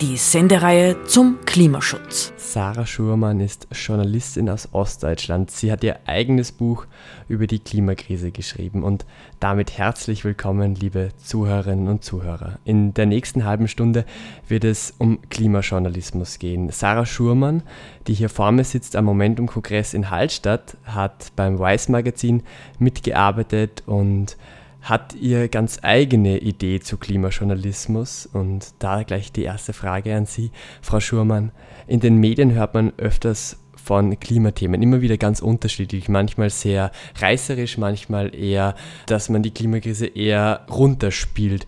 Die 0.00 0.16
Sendereihe 0.16 1.02
zum 1.06 1.40
Klimaschutz. 1.44 2.32
Sarah 2.36 2.86
Schurmann 2.86 3.40
ist 3.40 3.66
Journalistin 3.72 4.48
aus 4.48 4.68
Ostdeutschland. 4.70 5.50
Sie 5.50 5.72
hat 5.72 5.82
ihr 5.82 5.98
eigenes 6.06 6.52
Buch 6.52 6.86
über 7.28 7.48
die 7.48 7.58
Klimakrise 7.58 8.30
geschrieben 8.30 8.84
und 8.84 9.06
damit 9.40 9.76
herzlich 9.76 10.24
willkommen, 10.24 10.76
liebe 10.76 11.08
Zuhörerinnen 11.16 11.88
und 11.88 12.04
Zuhörer. 12.04 12.60
In 12.64 12.94
der 12.94 13.06
nächsten 13.06 13.44
halben 13.44 13.66
Stunde 13.66 14.04
wird 14.46 14.62
es 14.62 14.94
um 14.98 15.18
Klimajournalismus 15.30 16.38
gehen. 16.38 16.70
Sarah 16.70 17.04
Schurmann, 17.04 17.64
die 18.06 18.14
hier 18.14 18.28
vor 18.28 18.52
mir 18.52 18.62
sitzt 18.62 18.94
am 18.94 19.04
Momentum-Kongress 19.06 19.94
in 19.94 20.10
Hallstatt, 20.10 20.76
hat 20.84 21.32
beim 21.34 21.58
Weiß 21.58 21.88
Magazin 21.88 22.44
mitgearbeitet 22.78 23.82
und 23.86 24.36
hat 24.80 25.14
ihr 25.14 25.48
ganz 25.48 25.80
eigene 25.82 26.38
Idee 26.38 26.80
zu 26.80 26.96
Klimajournalismus. 26.96 28.26
Und 28.26 28.74
da 28.78 29.02
gleich 29.02 29.32
die 29.32 29.42
erste 29.42 29.72
Frage 29.72 30.14
an 30.14 30.26
Sie, 30.26 30.50
Frau 30.82 31.00
Schurmann. 31.00 31.52
In 31.86 32.00
den 32.00 32.16
Medien 32.16 32.52
hört 32.52 32.74
man 32.74 32.92
öfters 32.96 33.58
von 33.76 34.20
Klimathemen, 34.20 34.82
immer 34.82 35.00
wieder 35.00 35.16
ganz 35.16 35.40
unterschiedlich, 35.40 36.10
manchmal 36.10 36.50
sehr 36.50 36.90
reißerisch, 37.16 37.78
manchmal 37.78 38.34
eher, 38.34 38.74
dass 39.06 39.30
man 39.30 39.42
die 39.42 39.50
Klimakrise 39.50 40.06
eher 40.06 40.66
runterspielt. 40.70 41.66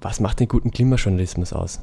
Was 0.00 0.20
macht 0.20 0.40
den 0.40 0.48
guten 0.48 0.70
Klimajournalismus 0.70 1.52
aus? 1.52 1.80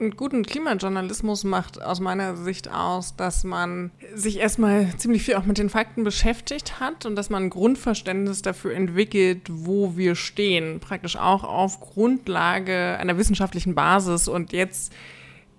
Einen 0.00 0.16
guten 0.16 0.44
Klimajournalismus 0.44 1.44
macht 1.44 1.82
aus 1.82 2.00
meiner 2.00 2.36
Sicht 2.36 2.70
aus, 2.70 3.16
dass 3.16 3.44
man 3.44 3.90
sich 4.14 4.38
erstmal 4.38 4.96
ziemlich 4.96 5.22
viel 5.22 5.34
auch 5.34 5.44
mit 5.44 5.58
den 5.58 5.68
Fakten 5.68 6.04
beschäftigt 6.04 6.80
hat 6.80 7.06
und 7.06 7.16
dass 7.16 7.30
man 7.30 7.44
ein 7.44 7.50
Grundverständnis 7.50 8.42
dafür 8.42 8.74
entwickelt, 8.74 9.42
wo 9.48 9.96
wir 9.96 10.14
stehen. 10.14 10.80
Praktisch 10.80 11.16
auch 11.16 11.44
auf 11.44 11.80
Grundlage 11.80 12.96
einer 12.98 13.18
wissenschaftlichen 13.18 13.74
Basis 13.74 14.28
und 14.28 14.52
jetzt 14.52 14.92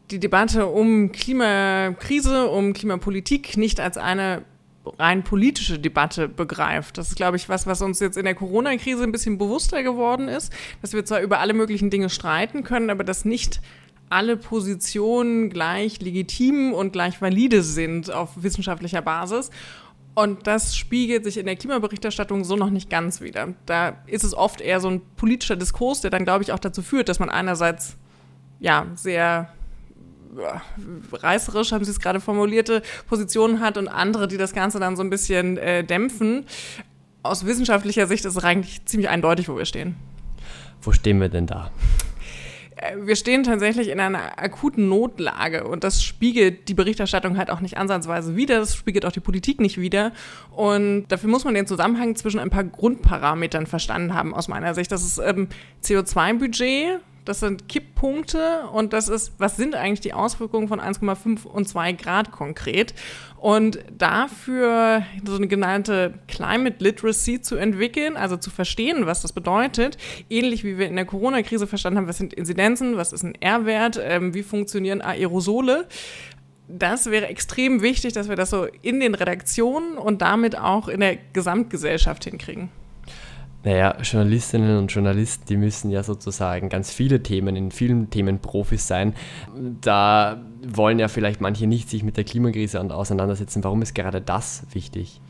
die 0.10 0.20
Debatte 0.20 0.68
um 0.68 1.12
Klimakrise, 1.12 2.48
um 2.48 2.74
Klimapolitik 2.74 3.58
nicht 3.58 3.80
als 3.80 3.98
eine 3.98 4.44
rein 4.98 5.24
politische 5.24 5.80
Debatte 5.80 6.28
begreift. 6.28 6.98
Das 6.98 7.10
ist, 7.10 7.16
glaube 7.16 7.38
ich, 7.38 7.50
was, 7.50 7.68
was 7.68 7.82
uns 7.82 8.00
jetzt 8.00 8.18
in 8.18 8.26
der 8.26 8.36
Corona-Krise 8.36 9.04
ein 9.04 9.12
bisschen 9.12 9.38
bewusster 9.38 9.84
geworden 9.84 10.28
ist, 10.28 10.52
dass 10.82 10.94
wir 10.94 11.06
zwar 11.06 11.22
über 11.22 11.40
alle 11.40 11.54
möglichen 11.54 11.90
Dinge 11.90 12.10
streiten 12.10 12.64
können, 12.64 12.90
aber 12.90 13.04
das 13.04 13.26
nicht 13.26 13.62
alle 14.12 14.38
Positionen 14.38 15.50
gleich 15.50 16.02
legitim 16.02 16.74
und 16.74 16.94
gleich 16.94 17.22
valide 17.22 17.64
sind 17.64 18.12
auf 18.12 18.32
wissenschaftlicher 18.36 19.02
Basis. 19.02 19.50
Und 20.14 20.46
das 20.46 20.76
spiegelt 20.76 21.24
sich 21.24 21.38
in 21.38 21.46
der 21.46 21.56
Klimaberichterstattung 21.56 22.44
so 22.44 22.58
noch 22.58 22.70
nicht 22.70 22.90
ganz 22.90 23.22
wieder. 23.22 23.54
Da 23.66 24.04
ist 24.08 24.26
es 24.26 24.34
oft 24.34 24.60
eher 24.60 24.82
so 24.82 24.90
ein 24.90 25.02
politischer 25.16 25.56
Diskurs, 25.56 26.02
der 26.02 26.12
dann, 26.12 26.26
glaube 26.26 26.44
ich, 26.44 26.52
auch 26.52 26.60
dazu 26.60 26.82
führt, 26.82 27.08
dass 27.08 27.20
man 27.20 27.30
einerseits 27.30 27.96
ja 28.60 28.88
sehr 28.96 29.50
reißerisch, 31.14 31.72
haben 31.72 31.86
Sie 31.86 31.92
es 31.92 32.00
gerade 32.00 32.20
formulierte, 32.20 32.82
Positionen 33.08 33.62
hat 33.62 33.78
und 33.78 33.88
andere, 33.88 34.28
die 34.28 34.38
das 34.38 34.54
Ganze 34.54 34.80
dann 34.80 34.96
so 34.96 35.04
ein 35.04 35.10
bisschen 35.10 35.58
äh, 35.58 35.84
dämpfen. 35.84 36.46
Aus 37.24 37.46
wissenschaftlicher 37.46 38.08
Sicht 38.08 38.26
ist 38.26 38.36
es 38.36 38.44
eigentlich 38.44 38.86
ziemlich 38.86 39.10
eindeutig, 39.10 39.48
wo 39.48 39.58
wir 39.58 39.66
stehen. 39.66 39.96
Wo 40.82 40.92
stehen 40.92 41.20
wir 41.22 41.30
denn 41.30 41.48
da? 41.48 41.72
Äh, 42.82 42.98
wir 43.06 43.16
stehen 43.16 43.44
tatsächlich 43.44 43.90
in 43.90 44.00
einer 44.00 44.40
akuten 44.42 44.90
Notlage 44.90 45.66
und 45.66 45.84
das 45.84 46.04
spiegelt 46.04 46.68
die 46.68 46.74
Berichterstattung 46.74 47.38
halt 47.38 47.50
auch 47.50 47.62
nicht 47.62 47.78
ansatzweise 47.78 48.36
wider, 48.36 48.60
das 48.60 48.76
spiegelt 48.76 49.06
auch 49.06 49.12
die 49.12 49.20
Politik 49.20 49.62
nicht 49.62 49.80
wider 49.80 50.12
und 50.56 51.06
dafür 51.08 51.30
muss 51.30 51.46
man 51.46 51.54
den 51.54 51.68
Zusammenhang 51.68 52.16
zwischen 52.16 52.40
ein 52.40 52.50
paar 52.50 52.64
Grundparametern 52.64 53.68
verstanden 53.68 54.14
haben 54.14 54.34
aus 54.34 54.48
meiner 54.48 54.74
Sicht. 54.74 54.92
Das 54.92 55.04
ist 55.04 55.20
ähm, 55.20 55.48
CO2-Budget, 55.84 57.00
das 57.26 57.40
sind 57.40 57.68
Kipppunkte 57.70 58.64
und 58.74 58.94
das 58.94 59.08
ist, 59.08 59.34
was 59.38 59.58
sind 59.58 59.76
eigentlich 59.76 60.02
die 60.02 60.14
Auswirkungen 60.14 60.68
von 60.68 60.80
1,5 60.80 61.46
und 61.46 61.68
2 61.68 61.94
Grad 61.94 62.32
konkret? 62.32 62.94
Und 63.38 63.80
dafür 63.98 65.04
so 65.26 65.36
eine 65.36 65.48
genannte 65.48 66.14
Climate 66.28 66.78
Literacy 66.80 67.42
zu 67.42 67.56
entwickeln, 67.56 68.18
also 68.18 68.38
zu 68.38 68.50
verstehen, 68.50 69.06
was 69.06 69.22
das 69.22 69.34
bedeutet, 69.34 69.98
ähnlich 70.30 70.64
wie 70.64 70.78
wir 70.78 70.88
in 70.88 70.96
der 70.96 71.06
Corona-Krise 71.06 71.68
verstanden 71.68 72.00
haben, 72.00 72.08
was 72.08 72.18
sind 72.18 72.34
Inzidenzen, 72.34 72.98
was 72.98 73.14
ist 73.14 73.24
ein 73.24 73.36
R-Wert, 73.42 74.00
ähm, 74.02 74.34
wie 74.34 74.44
funktionieren 74.44 75.02
Aerosole, 75.02 75.88
das 76.68 77.12
wäre 77.12 77.28
extrem 77.28 77.82
wichtig, 77.82 78.14
dass 78.14 78.30
wir 78.30 78.36
das 78.36 78.50
so 78.50 78.66
in 78.82 79.00
den 79.00 79.16
Redaktionen 79.16 79.98
und 79.98 80.22
damit 80.22 80.58
auch 80.58 80.88
in 80.88 81.02
der 81.02 81.18
Gesamtgesellschaft 81.34 82.24
hinkriegen. 82.24 82.70
Naja, 83.64 83.96
Journalistinnen 84.02 84.78
und 84.78 84.92
Journalisten, 84.92 85.46
die 85.48 85.58
müssen 85.58 85.92
ja 85.92 86.02
sozusagen 86.02 86.70
ganz 86.70 86.92
viele 86.92 87.22
Themen, 87.22 87.56
in 87.56 87.72
vielen 87.72 88.10
Themen 88.10 88.40
Profis 88.40 88.88
sein. 88.88 89.14
Da 89.82 90.42
wollen 90.68 90.98
ja 90.98 91.08
vielleicht 91.08 91.42
manche 91.42 91.68
nicht 91.68 91.90
sich 91.90 92.04
mit 92.04 92.18
der 92.18 92.24
Klimakrise 92.24 92.82
auseinandersetzen. 92.82 93.64
Warum 93.64 93.82
ist 93.82 93.94
gerade 93.94 94.20
das 94.20 94.66
wichtig? 94.72 95.22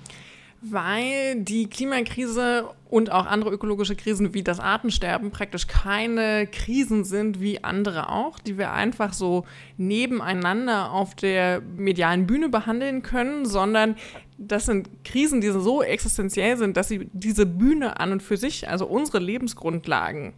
Weil 0.64 1.42
die 1.42 1.68
Klimakrise 1.68 2.70
und 2.88 3.12
auch 3.12 3.26
andere 3.26 3.50
ökologische 3.50 3.96
Krisen 3.96 4.36
wie 4.36 4.44
das 4.44 4.60
Artensterben 4.60 5.32
praktisch 5.32 5.66
keine 5.66 6.46
Krisen 6.46 7.04
sind 7.04 7.42
wie 7.42 7.64
andere 7.64 8.10
auch, 8.10 8.38
die 8.38 8.60
wir 8.60 8.72
einfach 8.72 9.14
so 9.14 9.46
nebeneinander 9.78 10.92
auf 10.92 11.16
der 11.16 11.62
medialen 11.62 12.28
Bühne 12.28 12.50
behandeln 12.50 13.02
können, 13.02 13.46
sondern 13.46 13.96
das 14.38 14.66
sind 14.68 14.90
Krisen, 15.04 15.42
die 15.42 15.50
so 15.50 15.82
existenziell 15.82 16.58
sind, 16.58 16.78
dass 16.78 16.90
sie 16.90 17.10
diese 17.14 17.48
Bühne 17.48 18.00
an 18.00 18.12
und 18.12 18.22
für 18.22 18.38
sich, 18.38 18.70
also 18.70 18.86
unsere 18.86 19.20
Lebensgrundlagen, 19.20 20.34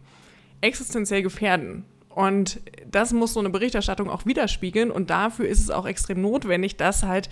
existenziell 0.60 1.22
gefährden. 1.22 1.84
Und 2.08 2.60
das 2.90 3.12
muss 3.12 3.34
so 3.34 3.40
eine 3.40 3.50
Berichterstattung 3.50 4.08
auch 4.08 4.24
widerspiegeln. 4.24 4.90
Und 4.90 5.10
dafür 5.10 5.48
ist 5.48 5.60
es 5.60 5.70
auch 5.70 5.86
extrem 5.86 6.22
notwendig, 6.22 6.76
dass 6.76 7.02
halt 7.02 7.28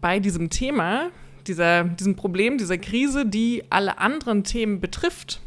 bei 0.00 0.18
diesem 0.18 0.50
Thema 0.50 1.10
dieser, 1.46 1.84
diesem 1.84 2.16
Problem, 2.16 2.58
dieser 2.58 2.78
Krise, 2.78 3.26
die 3.26 3.64
alle 3.70 3.98
anderen 3.98 4.44
Themen 4.44 4.80
betrifft, 4.80 5.40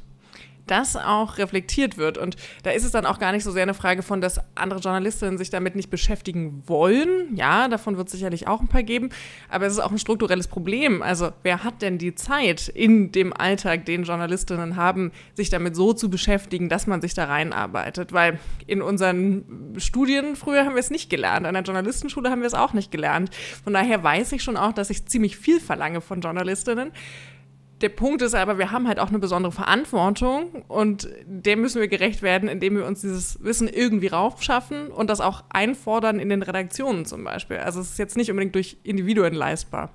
das 0.68 0.96
auch 0.96 1.38
reflektiert 1.38 1.97
wird. 1.97 2.18
Und 2.18 2.35
da 2.63 2.72
ist 2.72 2.84
es 2.84 2.91
dann 2.91 3.06
auch 3.06 3.19
gar 3.19 3.31
nicht 3.31 3.44
so 3.44 3.51
sehr 3.51 3.63
eine 3.63 3.74
Frage 3.74 4.03
von, 4.03 4.22
dass 4.22 4.40
andere 4.56 4.79
Journalistinnen 4.79 5.38
sich 5.38 5.50
damit 5.50 5.75
nicht 5.75 5.90
beschäftigen 5.90 6.63
wollen. 6.66 7.35
Ja, 7.35 7.68
davon 7.68 7.97
wird 7.97 8.07
es 8.07 8.13
sicherlich 8.13 8.47
auch 8.47 8.62
ein 8.62 8.68
paar 8.68 8.84
geben. 8.84 9.09
Aber 9.50 9.66
es 9.66 9.73
ist 9.73 9.79
auch 9.79 9.91
ein 9.91 10.00
strukturelles 10.00 10.47
Problem. 10.47 11.02
Also 11.02 11.31
wer 11.44 11.63
hat 11.63 11.81
denn 11.81 11.97
die 11.97 12.16
Zeit 12.16 12.68
in 12.69 13.12
dem 13.12 13.34
Alltag, 13.34 13.85
den 13.85 14.03
Journalistinnen 14.03 14.75
haben, 14.75 15.12
sich 15.34 15.50
damit 15.50 15.75
so 15.75 15.94
zu 15.94 16.09
beschäftigen, 16.09 16.69
dass 16.69 16.88
man 16.88 17.02
sich 17.02 17.13
da 17.13 17.25
reinarbeitet? 17.25 18.13
Weil 18.13 18.40
in 18.68 18.81
unseren 18.81 19.75
Studien 19.78 20.35
früher 20.35 20.66
haben 20.66 20.75
wir 20.75 20.79
es 20.79 20.91
nicht 20.91 21.09
gelernt. 21.09 21.46
An 21.46 21.53
der 21.53 21.63
Journalistenschule 21.63 22.29
haben 22.29 22.41
wir 22.41 22.47
es 22.47 22.53
auch 22.53 22.73
nicht 22.73 22.91
gelernt. 22.91 23.31
Von 23.63 23.73
daher 23.73 24.03
weiß 24.03 24.31
ich 24.31 24.44
schon 24.44 24.57
auch, 24.57 24.73
dass 24.73 24.90
ich 24.90 25.06
ziemlich 25.06 25.38
viel 25.38 25.59
verlange 25.59 26.02
von 26.02 26.22
Journalistinnen 26.22 26.91
der 27.81 27.89
Punkt 27.89 28.22
ist 28.22 28.34
aber, 28.34 28.57
wir 28.57 28.72
haben 28.72 28.88
halt 28.88 29.00
auch 29.00 29.09
eine 29.09 29.19
besondere 29.19 29.51
Verantwortung 29.51 30.63
und 30.67 31.09
der 31.25 31.57
müssen 31.57 31.81
wir 31.81 31.88
gerecht 31.88 32.22
werden, 32.22 32.47
indem 32.47 32.78
wir 32.78 32.85
uns 32.85 33.01
dieses 33.01 33.44
Wissen 33.44 33.67
irgendwie 33.67 34.07
raufschaffen 34.07 34.88
und 34.88 35.09
das 35.09 35.19
auch 35.19 35.44
einfordern 35.50 36.19
in 36.19 36.29
den 36.29 36.44
Redaktionen 36.44 37.06
zum 37.06 37.23
Beispiel. 37.23 37.57
Also 37.57 37.81
es 37.81 37.91
ist 37.91 38.00
jetzt 38.00 38.16
nicht 38.16 38.31
unbedingt 38.31 38.56
durch 38.56 38.78
Individuen 38.84 39.34
leistbar. 39.34 39.89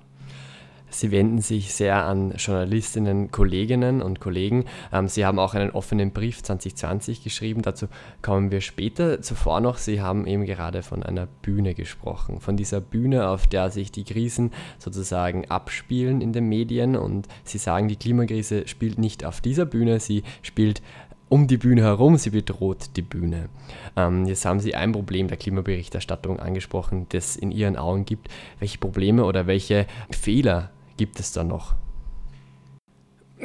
Sie 0.90 1.10
wenden 1.10 1.40
sich 1.40 1.74
sehr 1.74 2.04
an 2.04 2.32
Journalistinnen, 2.36 3.30
Kolleginnen 3.30 4.02
und 4.02 4.20
Kollegen. 4.20 4.64
Ähm, 4.92 5.08
Sie 5.08 5.24
haben 5.26 5.38
auch 5.38 5.54
einen 5.54 5.70
offenen 5.70 6.12
Brief 6.12 6.42
2020 6.42 7.22
geschrieben. 7.22 7.62
Dazu 7.62 7.86
kommen 8.22 8.50
wir 8.50 8.60
später. 8.60 9.20
Zuvor 9.22 9.60
noch, 9.60 9.76
Sie 9.76 10.00
haben 10.00 10.26
eben 10.26 10.44
gerade 10.44 10.82
von 10.82 11.02
einer 11.02 11.26
Bühne 11.26 11.74
gesprochen. 11.74 12.40
Von 12.40 12.56
dieser 12.56 12.80
Bühne, 12.80 13.28
auf 13.28 13.46
der 13.46 13.70
sich 13.70 13.92
die 13.92 14.04
Krisen 14.04 14.50
sozusagen 14.78 15.50
abspielen 15.50 16.20
in 16.20 16.32
den 16.32 16.48
Medien. 16.48 16.96
Und 16.96 17.28
Sie 17.44 17.58
sagen, 17.58 17.88
die 17.88 17.96
Klimakrise 17.96 18.66
spielt 18.66 18.98
nicht 18.98 19.24
auf 19.24 19.40
dieser 19.40 19.66
Bühne, 19.66 20.00
sie 20.00 20.22
spielt 20.42 20.82
um 21.28 21.46
die 21.46 21.58
Bühne 21.58 21.82
herum, 21.82 22.16
sie 22.16 22.30
bedroht 22.30 22.96
die 22.96 23.02
Bühne. 23.02 23.48
Ähm, 23.96 24.24
jetzt 24.24 24.44
haben 24.44 24.60
Sie 24.60 24.74
ein 24.74 24.92
Problem 24.92 25.28
der 25.28 25.36
Klimaberichterstattung 25.36 26.40
angesprochen, 26.40 27.06
das 27.10 27.36
in 27.36 27.50
Ihren 27.50 27.76
Augen 27.76 28.04
gibt. 28.04 28.28
Welche 28.58 28.78
Probleme 28.78 29.24
oder 29.24 29.46
welche 29.46 29.86
Fehler 30.10 30.70
gibt 30.98 31.18
es 31.18 31.32
da 31.32 31.42
noch? 31.42 31.74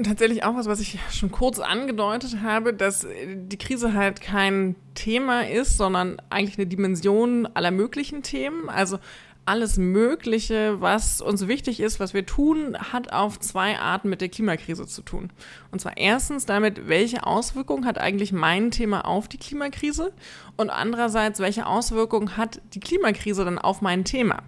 Tatsächlich 0.03 0.43
auch 0.43 0.55
was, 0.55 0.65
was 0.65 0.79
ich 0.79 0.99
schon 1.11 1.31
kurz 1.31 1.59
angedeutet 1.59 2.41
habe, 2.41 2.73
dass 2.73 3.05
die 3.35 3.57
Krise 3.57 3.93
halt 3.93 4.21
kein 4.21 4.75
Thema 4.95 5.47
ist, 5.47 5.77
sondern 5.77 6.19
eigentlich 6.31 6.57
eine 6.57 6.65
Dimension 6.65 7.47
aller 7.53 7.69
möglichen 7.69 8.23
Themen. 8.23 8.69
Also 8.69 8.97
alles 9.45 9.77
Mögliche, 9.77 10.79
was 10.81 11.21
uns 11.21 11.47
wichtig 11.47 11.79
ist, 11.79 11.99
was 11.99 12.13
wir 12.13 12.25
tun, 12.25 12.77
hat 12.77 13.11
auf 13.11 13.39
zwei 13.39 13.77
Arten 13.77 14.09
mit 14.09 14.21
der 14.21 14.29
Klimakrise 14.29 14.87
zu 14.87 15.01
tun. 15.01 15.31
Und 15.71 15.79
zwar 15.79 15.97
erstens 15.97 16.45
damit, 16.45 16.87
welche 16.87 17.27
Auswirkungen 17.27 17.85
hat 17.85 17.97
eigentlich 17.97 18.31
mein 18.31 18.71
Thema 18.71 19.05
auf 19.05 19.27
die 19.27 19.37
Klimakrise 19.37 20.13
und 20.55 20.69
andererseits, 20.69 21.39
welche 21.39 21.67
Auswirkungen 21.67 22.37
hat 22.37 22.61
die 22.73 22.79
Klimakrise 22.79 23.43
dann 23.45 23.59
auf 23.59 23.81
mein 23.81 24.05
Thema. 24.05 24.41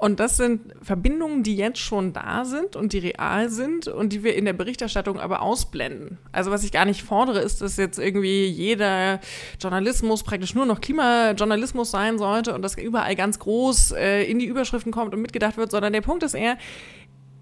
Und 0.00 0.18
das 0.18 0.38
sind 0.38 0.72
Verbindungen, 0.80 1.42
die 1.42 1.56
jetzt 1.56 1.78
schon 1.78 2.14
da 2.14 2.46
sind 2.46 2.74
und 2.74 2.94
die 2.94 3.00
real 3.00 3.50
sind 3.50 3.86
und 3.86 4.14
die 4.14 4.24
wir 4.24 4.34
in 4.34 4.46
der 4.46 4.54
Berichterstattung 4.54 5.20
aber 5.20 5.42
ausblenden. 5.42 6.16
Also 6.32 6.50
was 6.50 6.64
ich 6.64 6.72
gar 6.72 6.86
nicht 6.86 7.02
fordere, 7.02 7.40
ist, 7.40 7.60
dass 7.60 7.76
jetzt 7.76 7.98
irgendwie 7.98 8.46
jeder 8.46 9.20
Journalismus 9.60 10.22
praktisch 10.22 10.54
nur 10.54 10.64
noch 10.64 10.80
Klimajournalismus 10.80 11.90
sein 11.90 12.18
sollte 12.18 12.54
und 12.54 12.62
das 12.62 12.78
überall 12.78 13.14
ganz 13.14 13.38
groß 13.40 13.92
äh, 13.92 14.22
in 14.22 14.38
die 14.38 14.46
Überschriften 14.46 14.90
kommt 14.90 15.12
und 15.12 15.20
mitgedacht 15.20 15.58
wird, 15.58 15.70
sondern 15.70 15.92
der 15.92 16.00
Punkt 16.00 16.22
ist 16.22 16.32
eher, 16.32 16.56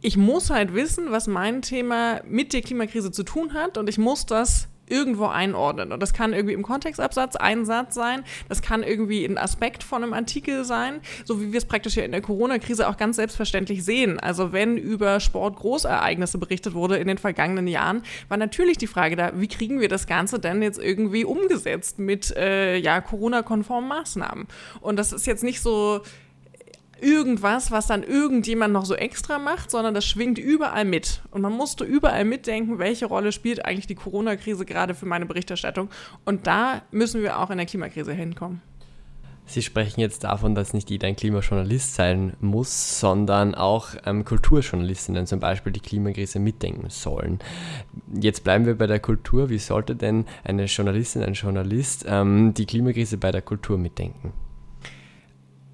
ich 0.01 0.17
muss 0.17 0.51
halt 0.51 0.75
wissen, 0.75 1.13
was 1.13 1.29
mein 1.29 1.63
Thema 1.63 2.23
mit 2.27 2.53
der 2.53 2.63
Klimakrise 2.63 3.13
zu 3.13 3.23
tun 3.23 3.55
hat 3.55 3.79
und 3.79 3.89
ich 3.89 3.99
muss 3.99 4.27
das 4.27 4.67
irgendwo 4.91 5.27
einordnen. 5.27 5.93
Und 5.93 6.03
das 6.03 6.13
kann 6.13 6.33
irgendwie 6.33 6.55
im 6.55 6.63
Kontextabsatz 6.63 7.37
ein 7.37 7.65
Satz 7.65 7.95
sein, 7.95 8.25
das 8.49 8.63
kann 8.63 8.83
irgendwie 8.83 9.25
ein 9.25 9.39
Aspekt 9.39 9.83
von 9.83 10.03
einem 10.03 10.13
Artikel 10.13 10.65
sein, 10.65 11.01
so 11.25 11.41
wie 11.41 11.53
wir 11.53 11.59
es 11.59 11.65
praktisch 11.65 11.97
ja 11.97 12.05
in 12.05 12.13
der 12.13 12.23
Corona-Krise 12.23 12.89
auch 12.89 12.97
ganz 12.97 13.17
selbstverständlich 13.17 13.85
sehen. 13.85 14.19
Also 14.21 14.53
wenn 14.53 14.77
über 14.77 15.21
Sportgroßereignisse 15.21 16.39
berichtet 16.39 16.75
wurde 16.75 16.97
in 16.97 17.09
den 17.09 17.19
vergangenen 17.19 17.67
Jahren, 17.67 18.03
war 18.29 18.37
natürlich 18.37 18.79
die 18.79 18.87
Frage 18.87 19.17
da, 19.17 19.33
wie 19.35 19.49
kriegen 19.49 19.81
wir 19.81 19.89
das 19.89 20.07
Ganze 20.07 20.39
denn 20.39 20.63
jetzt 20.63 20.79
irgendwie 20.79 21.25
umgesetzt 21.25 21.99
mit 21.99 22.35
äh, 22.37 22.77
ja, 22.77 23.01
Corona-konformen 23.01 23.89
Maßnahmen? 23.89 24.47
Und 24.81 24.97
das 24.97 25.13
ist 25.13 25.27
jetzt 25.27 25.45
nicht 25.45 25.61
so 25.61 26.01
irgendwas, 27.01 27.71
was 27.71 27.87
dann 27.87 28.03
irgendjemand 28.03 28.73
noch 28.73 28.85
so 28.85 28.95
extra 28.95 29.39
macht, 29.39 29.71
sondern 29.71 29.95
das 29.95 30.05
schwingt 30.05 30.39
überall 30.39 30.85
mit. 30.85 31.23
Und 31.31 31.43
man 31.43 31.53
musste 31.53 31.85
überall 31.85 32.25
mitdenken, 32.25 32.79
welche 32.79 33.07
Rolle 33.07 33.33
spielt 33.33 33.65
eigentlich 33.65 33.87
die 33.87 33.95
Corona-Krise 33.95 34.65
gerade 34.65 34.95
für 34.95 35.07
meine 35.07 35.27
Berichterstattung. 35.27 35.89
Und 36.25 36.47
da 36.47 36.83
müssen 36.91 37.23
wir 37.23 37.39
auch 37.39 37.51
in 37.51 37.59
der 37.59 37.67
Klimakrise 37.67 38.13
hinkommen. 38.13 38.63
Sie 39.49 39.63
sprechen 39.63 40.01
jetzt 40.01 40.25
davon, 40.25 40.55
dass 40.55 40.75
nicht 40.75 40.91
jeder 40.91 41.09
ein 41.09 41.17
Klimajournalist 41.17 41.95
sein 41.95 42.35
muss, 42.39 43.01
sondern 43.01 43.55
auch 43.55 43.95
ähm, 44.05 44.27
Kulturjournalistinnen 44.27 45.27
zum 45.27 45.41
Beispiel 45.41 45.73
die 45.73 45.81
Klimakrise 45.81 46.39
mitdenken 46.39 46.91
sollen. 46.91 47.39
Jetzt 48.21 48.45
bleiben 48.45 48.67
wir 48.67 48.77
bei 48.77 48.87
der 48.87 49.01
Kultur. 49.01 49.49
Wie 49.49 49.59
sollte 49.59 49.97
denn 49.97 50.27
eine 50.45 50.67
Journalistin, 50.67 51.23
ein 51.23 51.33
Journalist 51.33 52.05
ähm, 52.07 52.53
die 52.53 52.67
Klimakrise 52.67 53.17
bei 53.17 53.33
der 53.33 53.41
Kultur 53.41 53.79
mitdenken? 53.79 54.35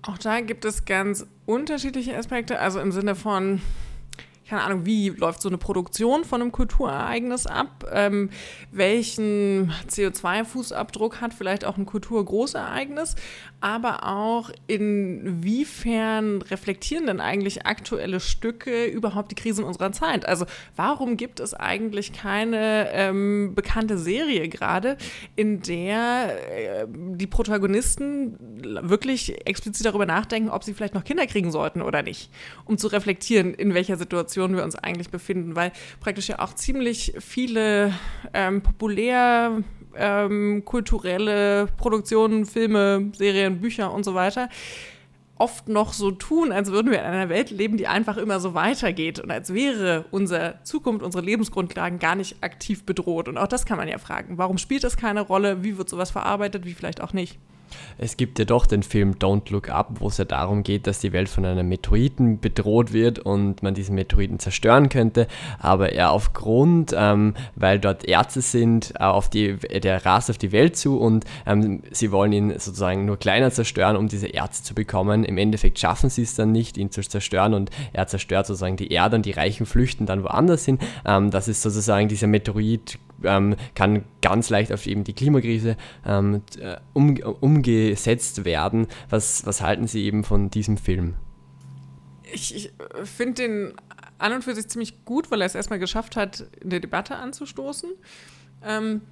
Auch 0.06 0.18
da 0.18 0.40
gibt 0.40 0.64
es 0.66 0.84
ganz 0.84 1.26
unterschiedliche 1.46 2.16
Aspekte, 2.16 2.58
also 2.58 2.78
im 2.80 2.92
Sinne 2.92 3.14
von, 3.14 3.62
keine 4.48 4.62
Ahnung, 4.62 4.84
wie 4.84 5.08
läuft 5.08 5.40
so 5.40 5.48
eine 5.48 5.56
Produktion 5.56 6.24
von 6.24 6.42
einem 6.42 6.52
Kulturereignis 6.52 7.46
ab? 7.46 7.86
Ähm, 7.90 8.28
welchen 8.72 9.72
CO2-Fußabdruck 9.88 11.20
hat 11.20 11.32
vielleicht 11.32 11.64
auch 11.64 11.78
ein 11.78 11.86
Kulturgroßereignis? 11.86 13.16
Aber 13.60 14.06
auch 14.06 14.50
inwiefern 14.66 16.42
reflektieren 16.42 17.06
denn 17.06 17.20
eigentlich 17.20 17.64
aktuelle 17.64 18.20
Stücke 18.20 18.84
überhaupt 18.84 19.30
die 19.30 19.34
Krisen 19.34 19.64
unserer 19.64 19.92
Zeit? 19.92 20.26
Also 20.26 20.44
warum 20.76 21.16
gibt 21.16 21.40
es 21.40 21.54
eigentlich 21.54 22.12
keine 22.12 22.90
ähm, 22.92 23.54
bekannte 23.54 23.96
Serie 23.96 24.48
gerade, 24.50 24.98
in 25.36 25.62
der 25.62 26.82
äh, 26.82 26.86
die 26.86 27.26
Protagonisten 27.26 28.36
wirklich 28.82 29.46
explizit 29.46 29.86
darüber 29.86 30.04
nachdenken, 30.04 30.50
ob 30.50 30.64
sie 30.64 30.74
vielleicht 30.74 30.94
noch 30.94 31.04
Kinder 31.04 31.26
kriegen 31.26 31.50
sollten 31.50 31.80
oder 31.80 32.02
nicht, 32.02 32.30
um 32.66 32.76
zu 32.76 32.88
reflektieren, 32.88 33.54
in 33.54 33.72
welcher 33.72 33.96
Situation 33.96 34.33
Situation 34.34 34.56
wir 34.56 34.64
uns 34.64 34.74
eigentlich 34.76 35.10
befinden, 35.10 35.54
weil 35.54 35.72
praktisch 36.00 36.28
ja 36.28 36.40
auch 36.40 36.54
ziemlich 36.54 37.14
viele 37.20 37.92
ähm, 38.32 38.62
populär 38.62 39.62
ähm, 39.96 40.64
kulturelle 40.64 41.68
Produktionen, 41.76 42.44
Filme, 42.44 43.12
Serien, 43.16 43.60
Bücher 43.60 43.92
und 43.92 44.04
so 44.04 44.14
weiter 44.14 44.48
oft 45.36 45.68
noch 45.68 45.92
so 45.92 46.12
tun, 46.12 46.52
als 46.52 46.70
würden 46.70 46.92
wir 46.92 47.00
in 47.00 47.06
einer 47.06 47.28
Welt 47.28 47.50
leben, 47.50 47.76
die 47.76 47.88
einfach 47.88 48.18
immer 48.18 48.38
so 48.38 48.54
weitergeht 48.54 49.18
und 49.18 49.32
als 49.32 49.52
wäre 49.52 50.04
unsere 50.12 50.60
Zukunft, 50.62 51.02
unsere 51.04 51.24
Lebensgrundlagen 51.24 51.98
gar 51.98 52.14
nicht 52.14 52.36
aktiv 52.40 52.86
bedroht. 52.86 53.26
Und 53.26 53.36
auch 53.36 53.48
das 53.48 53.66
kann 53.66 53.76
man 53.76 53.88
ja 53.88 53.98
fragen. 53.98 54.38
Warum 54.38 54.58
spielt 54.58 54.84
das 54.84 54.96
keine 54.96 55.22
Rolle? 55.22 55.64
Wie 55.64 55.76
wird 55.76 55.88
sowas 55.88 56.12
verarbeitet? 56.12 56.64
Wie 56.64 56.72
vielleicht 56.72 57.00
auch 57.00 57.12
nicht? 57.12 57.40
Es 57.98 58.16
gibt 58.16 58.38
ja 58.38 58.44
doch 58.44 58.66
den 58.66 58.82
Film 58.82 59.14
Don't 59.14 59.50
Look 59.50 59.68
Up, 59.68 60.00
wo 60.00 60.08
es 60.08 60.18
ja 60.18 60.24
darum 60.24 60.62
geht, 60.62 60.86
dass 60.86 60.98
die 60.98 61.12
Welt 61.12 61.28
von 61.28 61.44
einem 61.44 61.68
Meteoriten 61.68 62.40
bedroht 62.40 62.92
wird 62.92 63.18
und 63.18 63.62
man 63.62 63.74
diesen 63.74 63.94
Meteoriten 63.94 64.38
zerstören 64.38 64.88
könnte. 64.88 65.26
Aber 65.58 65.92
er 65.92 66.10
aufgrund, 66.10 66.94
ähm, 66.96 67.34
weil 67.54 67.78
dort 67.78 68.04
Ärzte 68.04 68.40
sind, 68.40 68.92
äh, 68.98 69.04
auf 69.04 69.28
die, 69.28 69.56
der 69.56 70.04
rast 70.04 70.30
auf 70.30 70.38
die 70.38 70.52
Welt 70.52 70.76
zu 70.76 70.98
und 70.98 71.24
ähm, 71.46 71.82
sie 71.90 72.10
wollen 72.10 72.32
ihn 72.32 72.50
sozusagen 72.50 73.04
nur 73.04 73.18
kleiner 73.18 73.50
zerstören, 73.50 73.96
um 73.96 74.08
diese 74.08 74.26
Ärzte 74.26 74.64
zu 74.64 74.74
bekommen. 74.74 75.24
Im 75.24 75.38
Endeffekt 75.38 75.78
schaffen 75.78 76.10
sie 76.10 76.22
es 76.22 76.34
dann 76.34 76.52
nicht, 76.52 76.76
ihn 76.76 76.90
zu 76.90 77.02
zerstören 77.02 77.54
und 77.54 77.70
er 77.92 78.06
zerstört 78.06 78.46
sozusagen 78.46 78.76
die 78.76 78.90
Erde 78.90 79.16
und 79.16 79.26
die 79.26 79.32
Reichen 79.32 79.66
flüchten 79.66 80.06
dann 80.06 80.22
woanders 80.22 80.64
hin. 80.64 80.78
Ähm, 81.04 81.30
das 81.30 81.48
ist 81.48 81.62
sozusagen 81.62 82.08
dieser 82.08 82.26
Meteorit 82.26 82.98
ähm, 83.22 83.56
kann 83.74 84.04
ganz 84.22 84.50
leicht 84.50 84.72
auf 84.72 84.86
eben 84.86 85.04
die 85.04 85.12
Klimakrise 85.12 85.76
ähm, 86.06 86.42
äh, 86.58 86.76
um, 86.92 87.16
umgesetzt 87.16 88.44
werden. 88.44 88.86
Was, 89.10 89.46
was 89.46 89.60
halten 89.60 89.86
Sie 89.86 90.04
eben 90.04 90.24
von 90.24 90.50
diesem 90.50 90.76
Film? 90.76 91.14
Ich, 92.32 92.54
ich 92.54 92.66
äh, 92.66 93.04
finde 93.04 93.34
den 93.34 93.74
an 94.18 94.32
und 94.32 94.42
für 94.42 94.54
sich 94.54 94.68
ziemlich 94.68 95.04
gut, 95.04 95.30
weil 95.30 95.40
er 95.40 95.46
es 95.46 95.54
erstmal 95.54 95.78
geschafft 95.78 96.16
hat, 96.16 96.46
eine 96.62 96.80
Debatte 96.80 97.16
anzustoßen. 97.16 97.90
Ähm, 98.64 99.02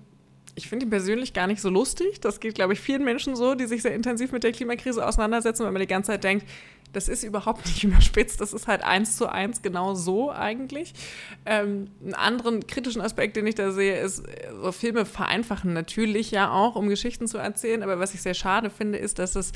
ich 0.55 0.69
finde 0.69 0.87
ihn 0.87 0.91
persönlich 0.91 1.33
gar 1.33 1.47
nicht 1.47 1.63
so 1.63 1.71
lustig. 1.71 2.21
Das 2.21 2.39
geht, 2.39 2.55
glaube 2.55 2.75
ich, 2.75 2.81
vielen 2.81 3.05
Menschen 3.05 3.37
so, 3.37 3.55
die 3.55 3.67
sich 3.67 3.83
sehr 3.83 3.95
intensiv 3.95 4.33
mit 4.33 4.45
der 4.45 4.53
Klimakrise 4.53 5.07
auseinandersetzen, 5.07 5.65
weil 5.65 5.73
man 5.73 5.81
die 5.81 5.89
ganze 5.89 6.13
Zeit 6.13 6.25
denkt, 6.25 6.47
das 6.93 7.09
ist 7.09 7.25
überhaupt 7.25 7.65
nicht 7.67 7.85
überspitzt, 7.85 8.41
das 8.41 8.53
ist 8.53 8.69
halt 8.69 8.85
eins 8.85 9.17
zu 9.17 9.29
eins 9.29 9.63
genau 9.63 9.95
so 9.95 10.31
eigentlich. 10.31 10.93
Ähm, 11.47 11.89
einen 12.03 12.15
anderen 12.15 12.67
kritischen 12.67 13.01
Aspekt, 13.01 13.37
den 13.37 13.47
ich 13.47 13.55
da 13.55 13.73
sehe, 13.73 13.99
ist, 14.01 14.25
so 14.61 14.73
Filme 14.73 15.07
vereinfachen 15.07 15.73
natürlich 15.73 16.31
ja 16.31 16.51
auch, 16.51 16.77
um 16.77 16.89
Geschichten 16.89 17.27
zu 17.27 17.39
erzählen, 17.39 17.83
aber 17.83 17.99
was 17.99 18.15
ich 18.15 18.21
sehr 18.21 18.35
schade 18.35 18.69
finde, 18.69 18.99
ist, 18.99 19.19
dass 19.19 19.37
es 19.37 19.53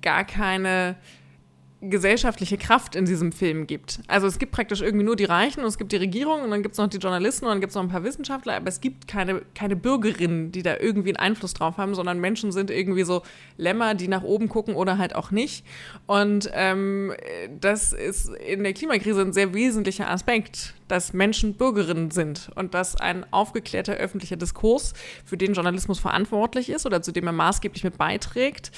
gar 0.00 0.24
keine 0.24 0.96
gesellschaftliche 1.80 2.58
Kraft 2.58 2.96
in 2.96 3.04
diesem 3.04 3.30
Film 3.30 3.68
gibt. 3.68 4.00
Also 4.08 4.26
es 4.26 4.40
gibt 4.40 4.50
praktisch 4.50 4.80
irgendwie 4.80 5.04
nur 5.04 5.14
die 5.14 5.24
Reichen 5.24 5.60
und 5.60 5.66
es 5.66 5.78
gibt 5.78 5.92
die 5.92 5.96
Regierung 5.96 6.42
und 6.42 6.50
dann 6.50 6.62
gibt 6.62 6.72
es 6.72 6.78
noch 6.78 6.88
die 6.88 6.96
Journalisten 6.96 7.44
und 7.44 7.52
dann 7.52 7.60
gibt 7.60 7.70
es 7.70 7.76
noch 7.76 7.82
ein 7.82 7.88
paar 7.88 8.02
Wissenschaftler, 8.02 8.56
aber 8.56 8.68
es 8.68 8.80
gibt 8.80 9.06
keine, 9.06 9.42
keine 9.54 9.76
Bürgerinnen, 9.76 10.50
die 10.50 10.62
da 10.62 10.76
irgendwie 10.76 11.10
einen 11.10 11.18
Einfluss 11.18 11.54
drauf 11.54 11.76
haben, 11.76 11.94
sondern 11.94 12.18
Menschen 12.18 12.50
sind 12.50 12.72
irgendwie 12.72 13.04
so 13.04 13.22
Lämmer, 13.56 13.94
die 13.94 14.08
nach 14.08 14.24
oben 14.24 14.48
gucken 14.48 14.74
oder 14.74 14.98
halt 14.98 15.14
auch 15.14 15.30
nicht. 15.30 15.64
Und 16.06 16.50
ähm, 16.52 17.12
das 17.60 17.92
ist 17.92 18.28
in 18.28 18.64
der 18.64 18.72
Klimakrise 18.72 19.20
ein 19.20 19.32
sehr 19.32 19.54
wesentlicher 19.54 20.10
Aspekt, 20.10 20.74
dass 20.88 21.12
Menschen 21.12 21.54
Bürgerinnen 21.54 22.10
sind 22.10 22.50
und 22.56 22.74
dass 22.74 22.96
ein 22.96 23.24
aufgeklärter 23.32 23.94
öffentlicher 23.94 24.36
Diskurs, 24.36 24.94
für 25.24 25.36
den 25.36 25.52
Journalismus 25.52 26.00
verantwortlich 26.00 26.70
ist 26.70 26.86
oder 26.86 27.02
zu 27.02 27.12
dem 27.12 27.26
er 27.26 27.32
maßgeblich 27.32 27.84
mit 27.84 27.98
beiträgt, 27.98 28.72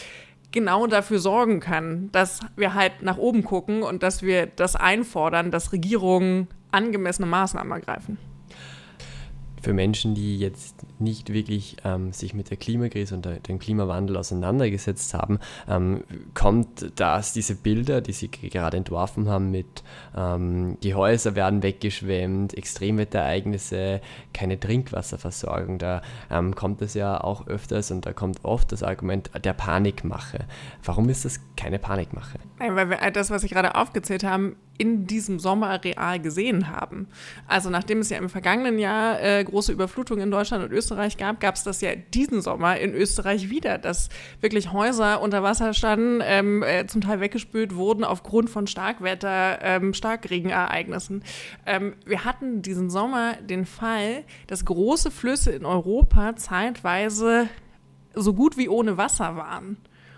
genau 0.52 0.86
dafür 0.86 1.18
sorgen 1.18 1.60
kann, 1.60 2.10
dass 2.12 2.40
wir 2.56 2.74
halt 2.74 3.02
nach 3.02 3.18
oben 3.18 3.44
gucken 3.44 3.82
und 3.82 4.02
dass 4.02 4.22
wir 4.22 4.46
das 4.46 4.76
einfordern, 4.76 5.50
dass 5.50 5.72
Regierungen 5.72 6.48
angemessene 6.72 7.26
Maßnahmen 7.26 7.72
ergreifen 7.72 8.18
für 9.60 9.72
Menschen, 9.72 10.14
die 10.14 10.38
jetzt 10.38 10.76
nicht 10.98 11.32
wirklich 11.32 11.76
ähm, 11.84 12.12
sich 12.12 12.34
mit 12.34 12.50
der 12.50 12.56
Klimakrise 12.56 13.14
und 13.14 13.28
dem 13.48 13.58
Klimawandel 13.58 14.16
auseinandergesetzt 14.16 15.14
haben, 15.14 15.38
ähm, 15.68 16.04
kommt 16.34 16.92
das, 16.96 17.32
diese 17.32 17.54
Bilder, 17.54 18.00
die 18.00 18.12
Sie 18.12 18.28
gerade 18.28 18.76
entworfen 18.76 19.28
haben, 19.28 19.50
mit 19.50 19.82
ähm, 20.16 20.78
die 20.82 20.94
Häuser 20.94 21.34
werden 21.34 21.62
weggeschwemmt, 21.62 22.56
Extremwetterereignisse, 22.56 24.00
keine 24.32 24.58
Trinkwasserversorgung, 24.58 25.78
da 25.78 26.02
ähm, 26.30 26.54
kommt 26.54 26.82
es 26.82 26.94
ja 26.94 27.22
auch 27.22 27.46
öfters 27.46 27.90
und 27.90 28.06
da 28.06 28.12
kommt 28.12 28.44
oft 28.44 28.72
das 28.72 28.82
Argument 28.82 29.30
der 29.44 29.52
Panikmache. 29.52 30.46
Warum 30.84 31.08
ist 31.08 31.24
das 31.24 31.40
keine 31.56 31.78
Panikmache? 31.78 32.38
Nein, 32.58 32.76
weil 32.76 32.90
wir 32.90 33.10
das, 33.10 33.30
was 33.30 33.42
Sie 33.42 33.48
gerade 33.48 33.74
aufgezählt 33.74 34.24
haben, 34.24 34.56
in 34.80 35.06
diesem 35.06 35.38
Sommer 35.38 35.84
real 35.84 36.18
gesehen 36.20 36.68
haben. 36.68 37.06
Also 37.46 37.68
nachdem 37.68 37.98
es 37.98 38.08
ja 38.08 38.16
im 38.16 38.30
vergangenen 38.30 38.78
Jahr 38.78 39.20
äh, 39.22 39.44
große 39.44 39.72
Überflutungen 39.72 40.24
in 40.24 40.30
Deutschland 40.30 40.64
und 40.64 40.72
Österreich 40.72 41.18
gab, 41.18 41.38
gab 41.38 41.56
es 41.56 41.64
das 41.64 41.82
ja 41.82 41.94
diesen 41.94 42.40
Sommer 42.40 42.78
in 42.78 42.94
Österreich 42.94 43.50
wieder, 43.50 43.76
dass 43.76 44.08
wirklich 44.40 44.72
Häuser 44.72 45.20
unter 45.20 45.42
Wasser 45.42 45.74
standen, 45.74 46.22
ähm, 46.24 46.62
äh, 46.62 46.86
zum 46.86 47.02
Teil 47.02 47.20
weggespült 47.20 47.74
wurden 47.74 48.04
aufgrund 48.04 48.48
von 48.48 48.66
Starkwetter, 48.66 49.58
ähm, 49.60 49.92
Starkregenereignissen. 49.92 51.24
Ähm, 51.66 51.92
wir 52.06 52.24
hatten 52.24 52.62
diesen 52.62 52.88
Sommer 52.88 53.34
den 53.34 53.66
Fall, 53.66 54.24
dass 54.46 54.64
große 54.64 55.10
Flüsse 55.10 55.50
in 55.50 55.66
Europa 55.66 56.36
zeitweise 56.36 57.48
so 58.14 58.32
gut 58.32 58.56
wie 58.56 58.70
ohne 58.70 58.96
Wasser 58.96 59.36
waren. 59.36 59.76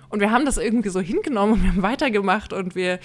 Und 0.09 0.21
wir 0.21 0.31
haben 0.31 0.45
das 0.45 0.59
irgendwie 0.59 0.91
so 0.91 1.01
hingenommen 1.01 1.55
und 1.55 1.63
wir 1.63 1.71
haben 1.71 1.83
weitergemacht 1.83 2.53
und 2.53 2.75
wir 2.75 3.01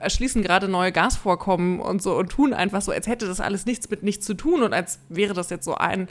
erschließen 0.00 0.42
gerade 0.42 0.68
neue 0.68 0.92
Gasvorkommen 0.92 1.80
und 1.80 2.02
so 2.02 2.16
und 2.16 2.30
tun 2.30 2.52
einfach 2.52 2.82
so, 2.82 2.92
als 2.92 3.06
hätte 3.06 3.26
das 3.26 3.40
alles 3.40 3.66
nichts 3.66 3.88
mit 3.90 4.02
nichts 4.02 4.26
zu 4.26 4.34
tun 4.34 4.62
und 4.62 4.72
als 4.72 5.00
wäre 5.08 5.34
das 5.34 5.50
jetzt 5.50 5.64
so 5.64 5.74
ein 5.74 6.08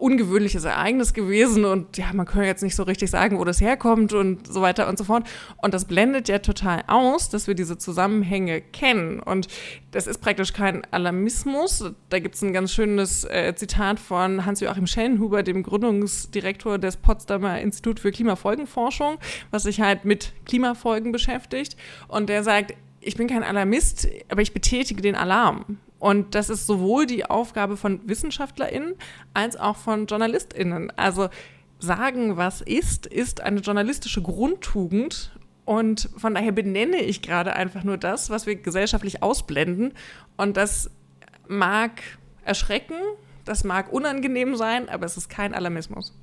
ungewöhnliches 0.00 0.64
Ereignis 0.64 1.12
gewesen 1.12 1.64
und 1.64 1.96
ja, 1.96 2.12
man 2.12 2.26
kann 2.26 2.44
jetzt 2.44 2.62
nicht 2.62 2.76
so 2.76 2.82
richtig 2.84 3.10
sagen, 3.10 3.38
wo 3.38 3.44
das 3.44 3.60
herkommt 3.60 4.12
und 4.12 4.46
so 4.46 4.62
weiter 4.62 4.88
und 4.88 4.98
so 4.98 5.04
fort. 5.04 5.26
Und 5.58 5.74
das 5.74 5.84
blendet 5.84 6.28
ja 6.28 6.38
total 6.38 6.82
aus, 6.86 7.28
dass 7.28 7.46
wir 7.46 7.54
diese 7.54 7.78
Zusammenhänge 7.78 8.60
kennen. 8.60 9.20
Und 9.20 9.48
das 9.90 10.06
ist 10.06 10.20
praktisch 10.20 10.52
kein 10.52 10.82
Alarmismus. 10.90 11.92
Da 12.08 12.18
gibt 12.18 12.34
es 12.34 12.42
ein 12.42 12.52
ganz 12.52 12.72
schönes 12.72 13.24
äh, 13.24 13.54
Zitat 13.54 13.98
von 14.00 14.44
Hans-Joachim 14.44 14.86
Schellenhuber, 14.86 15.42
dem 15.42 15.62
Gründungsdirektor 15.62 16.78
des 16.78 16.96
Potsdamer 16.96 17.60
Institut 17.60 18.00
für 18.00 18.12
Klimafolgenforschung, 18.12 19.18
was 19.50 19.64
sich 19.64 19.80
halt 19.80 20.04
mit 20.04 20.32
Klimafolgen 20.46 21.12
beschäftigt. 21.12 21.76
Und 22.08 22.28
der 22.28 22.42
sagt, 22.42 22.74
ich 23.08 23.16
bin 23.16 23.26
kein 23.26 23.42
Alarmist, 23.42 24.06
aber 24.28 24.42
ich 24.42 24.52
betätige 24.52 25.00
den 25.00 25.16
Alarm. 25.16 25.78
Und 25.98 26.34
das 26.34 26.50
ist 26.50 26.66
sowohl 26.66 27.06
die 27.06 27.24
Aufgabe 27.24 27.76
von 27.76 28.06
WissenschaftlerInnen 28.06 28.94
als 29.34 29.56
auch 29.56 29.76
von 29.76 30.06
JournalistInnen. 30.06 30.92
Also 30.96 31.28
sagen, 31.78 32.36
was 32.36 32.60
ist, 32.60 33.06
ist 33.06 33.40
eine 33.40 33.60
journalistische 33.60 34.22
Grundtugend. 34.22 35.32
Und 35.64 36.10
von 36.16 36.34
daher 36.34 36.52
benenne 36.52 36.98
ich 36.98 37.22
gerade 37.22 37.54
einfach 37.54 37.82
nur 37.82 37.96
das, 37.96 38.30
was 38.30 38.46
wir 38.46 38.56
gesellschaftlich 38.56 39.22
ausblenden. 39.22 39.94
Und 40.36 40.56
das 40.56 40.90
mag 41.48 42.02
erschrecken, 42.44 42.96
das 43.44 43.64
mag 43.64 43.90
unangenehm 43.90 44.54
sein, 44.54 44.88
aber 44.88 45.06
es 45.06 45.16
ist 45.16 45.30
kein 45.30 45.54
Alarmismus. 45.54 46.14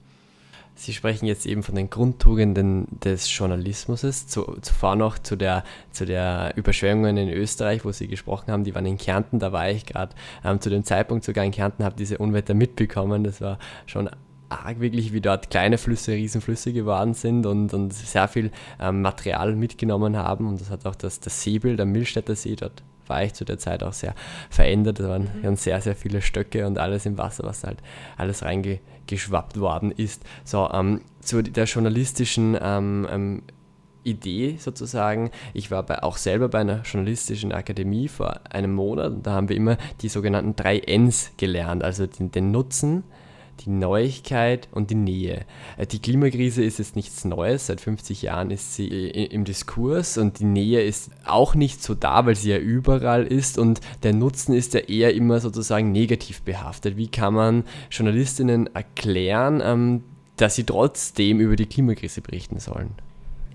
Sie 0.77 0.93
sprechen 0.93 1.25
jetzt 1.25 1.45
eben 1.45 1.63
von 1.63 1.75
den 1.75 1.89
Grundtugenden 1.89 2.87
des 2.99 3.35
Journalismus. 3.35 4.01
Zu, 4.27 4.57
zuvor 4.61 4.97
noch 4.97 5.17
zu 5.17 5.37
der, 5.37 5.63
zu 5.91 6.05
der 6.05 6.51
Überschwemmungen 6.57 7.15
in 7.15 7.29
Österreich, 7.29 7.85
wo 7.85 7.93
Sie 7.93 8.07
gesprochen 8.07 8.51
haben, 8.51 8.65
die 8.65 8.75
waren 8.75 8.85
in 8.85 8.97
Kärnten, 8.97 9.39
da 9.39 9.53
war 9.53 9.69
ich 9.69 9.85
gerade 9.85 10.13
ähm, 10.43 10.59
zu 10.59 10.69
dem 10.69 10.83
Zeitpunkt 10.83 11.23
sogar 11.23 11.45
in 11.45 11.51
Kärnten, 11.51 11.85
habe 11.85 11.95
diese 11.95 12.17
Unwetter 12.17 12.53
mitbekommen. 12.53 13.23
Das 13.23 13.39
war 13.39 13.57
schon 13.85 14.09
arg 14.49 14.81
wirklich, 14.81 15.13
wie 15.13 15.21
dort 15.21 15.49
kleine 15.49 15.77
Flüsse 15.77 16.11
Riesenflüsse 16.11 16.73
geworden 16.73 17.13
sind 17.13 17.45
und, 17.45 17.73
und 17.73 17.93
sehr 17.93 18.27
viel 18.27 18.51
ähm, 18.79 19.01
Material 19.01 19.55
mitgenommen 19.55 20.17
haben. 20.17 20.47
Und 20.47 20.59
das 20.59 20.69
hat 20.69 20.85
auch 20.85 20.95
das, 20.95 21.21
das 21.21 21.41
Seebild 21.41 21.79
am 21.79 21.93
Millstätter 21.93 22.35
See 22.35 22.55
dort 22.57 22.83
war 23.07 23.23
ich 23.23 23.33
zu 23.33 23.45
der 23.45 23.57
Zeit 23.57 23.83
auch 23.83 23.93
sehr 23.93 24.15
verändert. 24.49 24.99
Da 24.99 25.09
waren 25.09 25.27
mhm. 25.41 25.55
sehr, 25.55 25.81
sehr 25.81 25.95
viele 25.95 26.21
Stöcke 26.21 26.67
und 26.67 26.77
alles 26.77 27.05
im 27.05 27.17
Wasser, 27.17 27.43
was 27.43 27.63
halt 27.63 27.79
alles 28.17 28.43
reingeschwappt 28.43 29.59
worden 29.59 29.91
ist. 29.91 30.23
So, 30.43 30.69
ähm, 30.71 31.01
zu 31.21 31.41
der 31.41 31.65
journalistischen 31.65 32.57
ähm, 32.61 33.07
ähm, 33.09 33.41
Idee 34.05 34.57
sozusagen. 34.59 35.31
Ich 35.53 35.71
war 35.71 35.83
bei, 35.83 36.03
auch 36.03 36.17
selber 36.17 36.47
bei 36.47 36.59
einer 36.59 36.81
journalistischen 36.83 37.51
Akademie 37.51 38.07
vor 38.07 38.39
einem 38.49 38.73
Monat 38.73 39.11
und 39.11 39.27
da 39.27 39.31
haben 39.31 39.49
wir 39.49 39.55
immer 39.55 39.77
die 40.01 40.09
sogenannten 40.09 40.55
drei 40.55 40.79
Ns 40.79 41.31
gelernt, 41.37 41.83
also 41.83 42.05
den, 42.05 42.31
den 42.31 42.51
Nutzen, 42.51 43.03
die 43.61 43.69
Neuigkeit 43.69 44.67
und 44.71 44.89
die 44.89 44.95
Nähe. 44.95 45.45
Äh, 45.77 45.87
die 45.87 45.99
Klimakrise 45.99 46.63
ist 46.63 46.79
jetzt 46.79 46.95
nichts 46.95 47.25
Neues, 47.25 47.67
seit 47.67 47.81
50 47.81 48.21
Jahren 48.21 48.51
ist 48.51 48.75
sie 48.75 48.87
im 48.87 49.45
Diskurs 49.45 50.17
und 50.17 50.39
die 50.39 50.45
Nähe 50.45 50.81
ist 50.81 51.11
auch 51.25 51.55
nicht 51.55 51.81
so 51.83 51.95
da, 51.95 52.25
weil 52.25 52.35
sie 52.35 52.51
ja 52.51 52.57
überall 52.57 53.25
ist 53.25 53.57
und 53.57 53.81
der 54.03 54.13
Nutzen 54.13 54.53
ist 54.53 54.73
ja 54.73 54.81
eher 54.81 55.13
immer 55.13 55.39
sozusagen 55.39 55.91
negativ 55.91 56.41
behaftet. 56.41 56.97
Wie 56.97 57.07
kann 57.07 57.33
man 57.33 57.63
Journalistinnen 57.89 58.73
erklären, 58.75 59.61
ähm, 59.63 60.03
dass 60.37 60.55
sie 60.55 60.63
trotzdem 60.63 61.39
über 61.39 61.55
die 61.55 61.65
Klimakrise 61.65 62.21
berichten 62.21 62.59
sollen? 62.59 62.91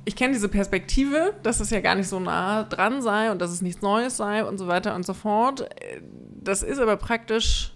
ich 0.04 0.16
kenne 0.16 0.33
diese 0.33 0.49
Perspektive, 0.49 1.35
dass 1.42 1.61
es 1.61 1.71
ja 1.71 1.80
gar 1.80 1.95
nicht 1.95 2.09
so 2.09 2.19
nah 2.19 2.64
dran 2.64 3.02
sei 3.02 3.30
und 3.30 3.40
dass 3.40 3.50
es 3.50 3.62
nichts 3.62 3.83
Neues 3.83 4.16
sei 4.16 4.45
und 4.45 4.59
so 4.59 4.66
weiter 4.66 4.95
und 4.95 5.04
so 5.04 5.14
fort. 5.14 5.61
Äh, 5.61 6.00
das 6.42 6.62
ist 6.62 6.78
aber 6.78 6.97
praktisch 6.97 7.73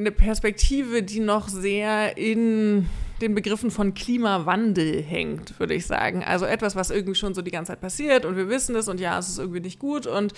eine 0.00 0.12
Perspektive, 0.12 1.02
die 1.02 1.20
noch 1.20 1.48
sehr 1.48 2.16
in 2.16 2.86
den 3.20 3.34
Begriffen 3.34 3.70
von 3.70 3.92
Klimawandel 3.92 5.02
hängt, 5.02 5.58
würde 5.60 5.74
ich 5.74 5.86
sagen. 5.86 6.24
Also 6.24 6.46
etwas, 6.46 6.74
was 6.74 6.90
irgendwie 6.90 7.14
schon 7.14 7.34
so 7.34 7.42
die 7.42 7.50
ganze 7.50 7.72
Zeit 7.72 7.80
passiert 7.80 8.24
und 8.24 8.36
wir 8.36 8.48
wissen 8.48 8.74
es 8.76 8.88
und 8.88 8.98
ja, 8.98 9.18
es 9.18 9.28
ist 9.28 9.38
irgendwie 9.38 9.60
nicht 9.60 9.78
gut. 9.78 10.06
Und 10.06 10.32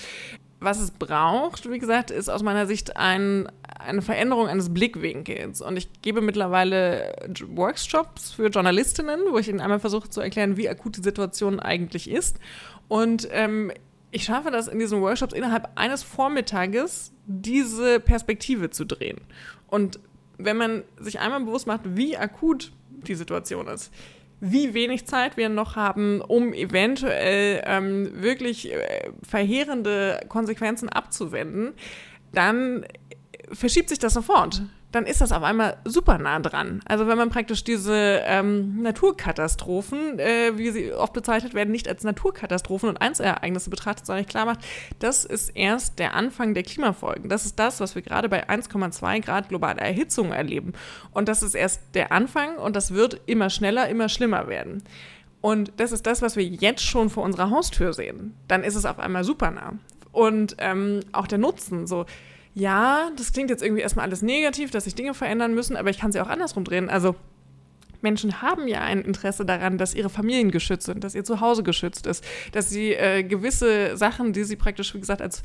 was 0.58 0.80
es 0.80 0.90
braucht, 0.90 1.70
wie 1.70 1.78
gesagt, 1.78 2.10
ist 2.10 2.28
aus 2.28 2.42
meiner 2.42 2.66
Sicht 2.66 2.96
ein, 2.96 3.48
eine 3.78 4.02
Veränderung 4.02 4.48
eines 4.48 4.72
Blickwinkels. 4.72 5.60
Und 5.60 5.76
ich 5.76 5.88
gebe 6.02 6.20
mittlerweile 6.20 7.14
Workshops 7.48 8.32
für 8.32 8.48
Journalistinnen, 8.48 9.20
wo 9.30 9.38
ich 9.38 9.48
ihnen 9.48 9.60
einmal 9.60 9.80
versuche 9.80 10.10
zu 10.10 10.20
erklären, 10.20 10.56
wie 10.56 10.68
akut 10.68 10.96
die 10.96 11.02
Situation 11.02 11.60
eigentlich 11.60 12.10
ist. 12.10 12.38
Und 12.88 13.28
ähm, 13.30 13.72
ich 14.12 14.24
schaffe 14.24 14.50
das 14.50 14.68
in 14.68 14.78
diesen 14.78 15.00
Workshops 15.00 15.32
innerhalb 15.32 15.70
eines 15.74 16.02
Vormittages, 16.02 17.12
diese 17.26 17.98
Perspektive 17.98 18.70
zu 18.70 18.84
drehen. 18.84 19.18
Und 19.68 19.98
wenn 20.36 20.58
man 20.58 20.84
sich 21.00 21.18
einmal 21.18 21.40
bewusst 21.40 21.66
macht, 21.66 21.80
wie 21.96 22.16
akut 22.16 22.72
die 22.90 23.14
Situation 23.14 23.66
ist, 23.66 23.90
wie 24.40 24.74
wenig 24.74 25.06
Zeit 25.06 25.36
wir 25.36 25.48
noch 25.48 25.76
haben, 25.76 26.20
um 26.20 26.52
eventuell 26.52 27.62
ähm, 27.64 28.22
wirklich 28.22 28.70
äh, 28.72 29.10
verheerende 29.22 30.20
Konsequenzen 30.28 30.88
abzuwenden, 30.88 31.72
dann 32.32 32.84
verschiebt 33.50 33.88
sich 33.88 33.98
das 33.98 34.14
sofort 34.14 34.62
dann 34.92 35.06
ist 35.06 35.20
das 35.20 35.32
auf 35.32 35.42
einmal 35.42 35.78
super 35.84 36.18
nah 36.18 36.38
dran. 36.38 36.80
Also 36.84 37.06
wenn 37.06 37.16
man 37.16 37.30
praktisch 37.30 37.64
diese 37.64 38.20
ähm, 38.24 38.82
Naturkatastrophen, 38.82 40.18
äh, 40.18 40.52
wie 40.56 40.70
sie 40.70 40.92
oft 40.92 41.14
bezeichnet 41.14 41.54
werden, 41.54 41.70
nicht 41.70 41.88
als 41.88 42.04
Naturkatastrophen 42.04 42.90
und 42.90 43.00
Einzelereignisse 43.00 43.70
betrachtet, 43.70 44.06
sondern 44.06 44.26
klar 44.26 44.44
macht, 44.44 44.60
das 44.98 45.24
ist 45.24 45.48
erst 45.50 45.98
der 45.98 46.14
Anfang 46.14 46.54
der 46.54 46.62
Klimafolgen. 46.62 47.28
Das 47.28 47.46
ist 47.46 47.58
das, 47.58 47.80
was 47.80 47.94
wir 47.94 48.02
gerade 48.02 48.28
bei 48.28 48.48
1,2 48.48 49.20
Grad 49.22 49.48
globaler 49.48 49.82
Erhitzung 49.82 50.32
erleben. 50.32 50.74
Und 51.12 51.28
das 51.28 51.42
ist 51.42 51.54
erst 51.54 51.80
der 51.94 52.12
Anfang 52.12 52.56
und 52.56 52.76
das 52.76 52.92
wird 52.92 53.20
immer 53.26 53.48
schneller, 53.48 53.88
immer 53.88 54.10
schlimmer 54.10 54.46
werden. 54.46 54.84
Und 55.40 55.72
das 55.78 55.90
ist 55.90 56.06
das, 56.06 56.22
was 56.22 56.36
wir 56.36 56.44
jetzt 56.44 56.84
schon 56.84 57.10
vor 57.10 57.24
unserer 57.24 57.50
Haustür 57.50 57.92
sehen. 57.94 58.34
Dann 58.46 58.62
ist 58.62 58.76
es 58.76 58.84
auf 58.84 58.98
einmal 58.98 59.24
super 59.24 59.50
nah. 59.50 59.72
Und 60.12 60.56
ähm, 60.58 61.00
auch 61.12 61.26
der 61.26 61.38
Nutzen, 61.38 61.86
so 61.86 62.04
ja, 62.54 63.10
das 63.16 63.32
klingt 63.32 63.50
jetzt 63.50 63.62
irgendwie 63.62 63.82
erstmal 63.82 64.04
alles 64.04 64.22
negativ, 64.22 64.70
dass 64.70 64.84
sich 64.84 64.94
Dinge 64.94 65.14
verändern 65.14 65.54
müssen, 65.54 65.76
aber 65.76 65.90
ich 65.90 65.98
kann 65.98 66.12
sie 66.12 66.20
auch 66.20 66.28
andersrum 66.28 66.64
drehen. 66.64 66.90
Also 66.90 67.14
Menschen 68.02 68.42
haben 68.42 68.68
ja 68.68 68.80
ein 68.80 69.00
Interesse 69.02 69.46
daran, 69.46 69.78
dass 69.78 69.94
ihre 69.94 70.10
Familien 70.10 70.50
geschützt 70.50 70.86
sind, 70.86 71.02
dass 71.04 71.14
ihr 71.14 71.24
Zuhause 71.24 71.62
geschützt 71.62 72.06
ist, 72.06 72.24
dass 72.52 72.68
sie 72.68 72.92
äh, 72.92 73.22
gewisse 73.22 73.96
Sachen, 73.96 74.32
die 74.32 74.44
sie 74.44 74.56
praktisch, 74.56 74.94
wie 74.94 75.00
gesagt, 75.00 75.22
als 75.22 75.42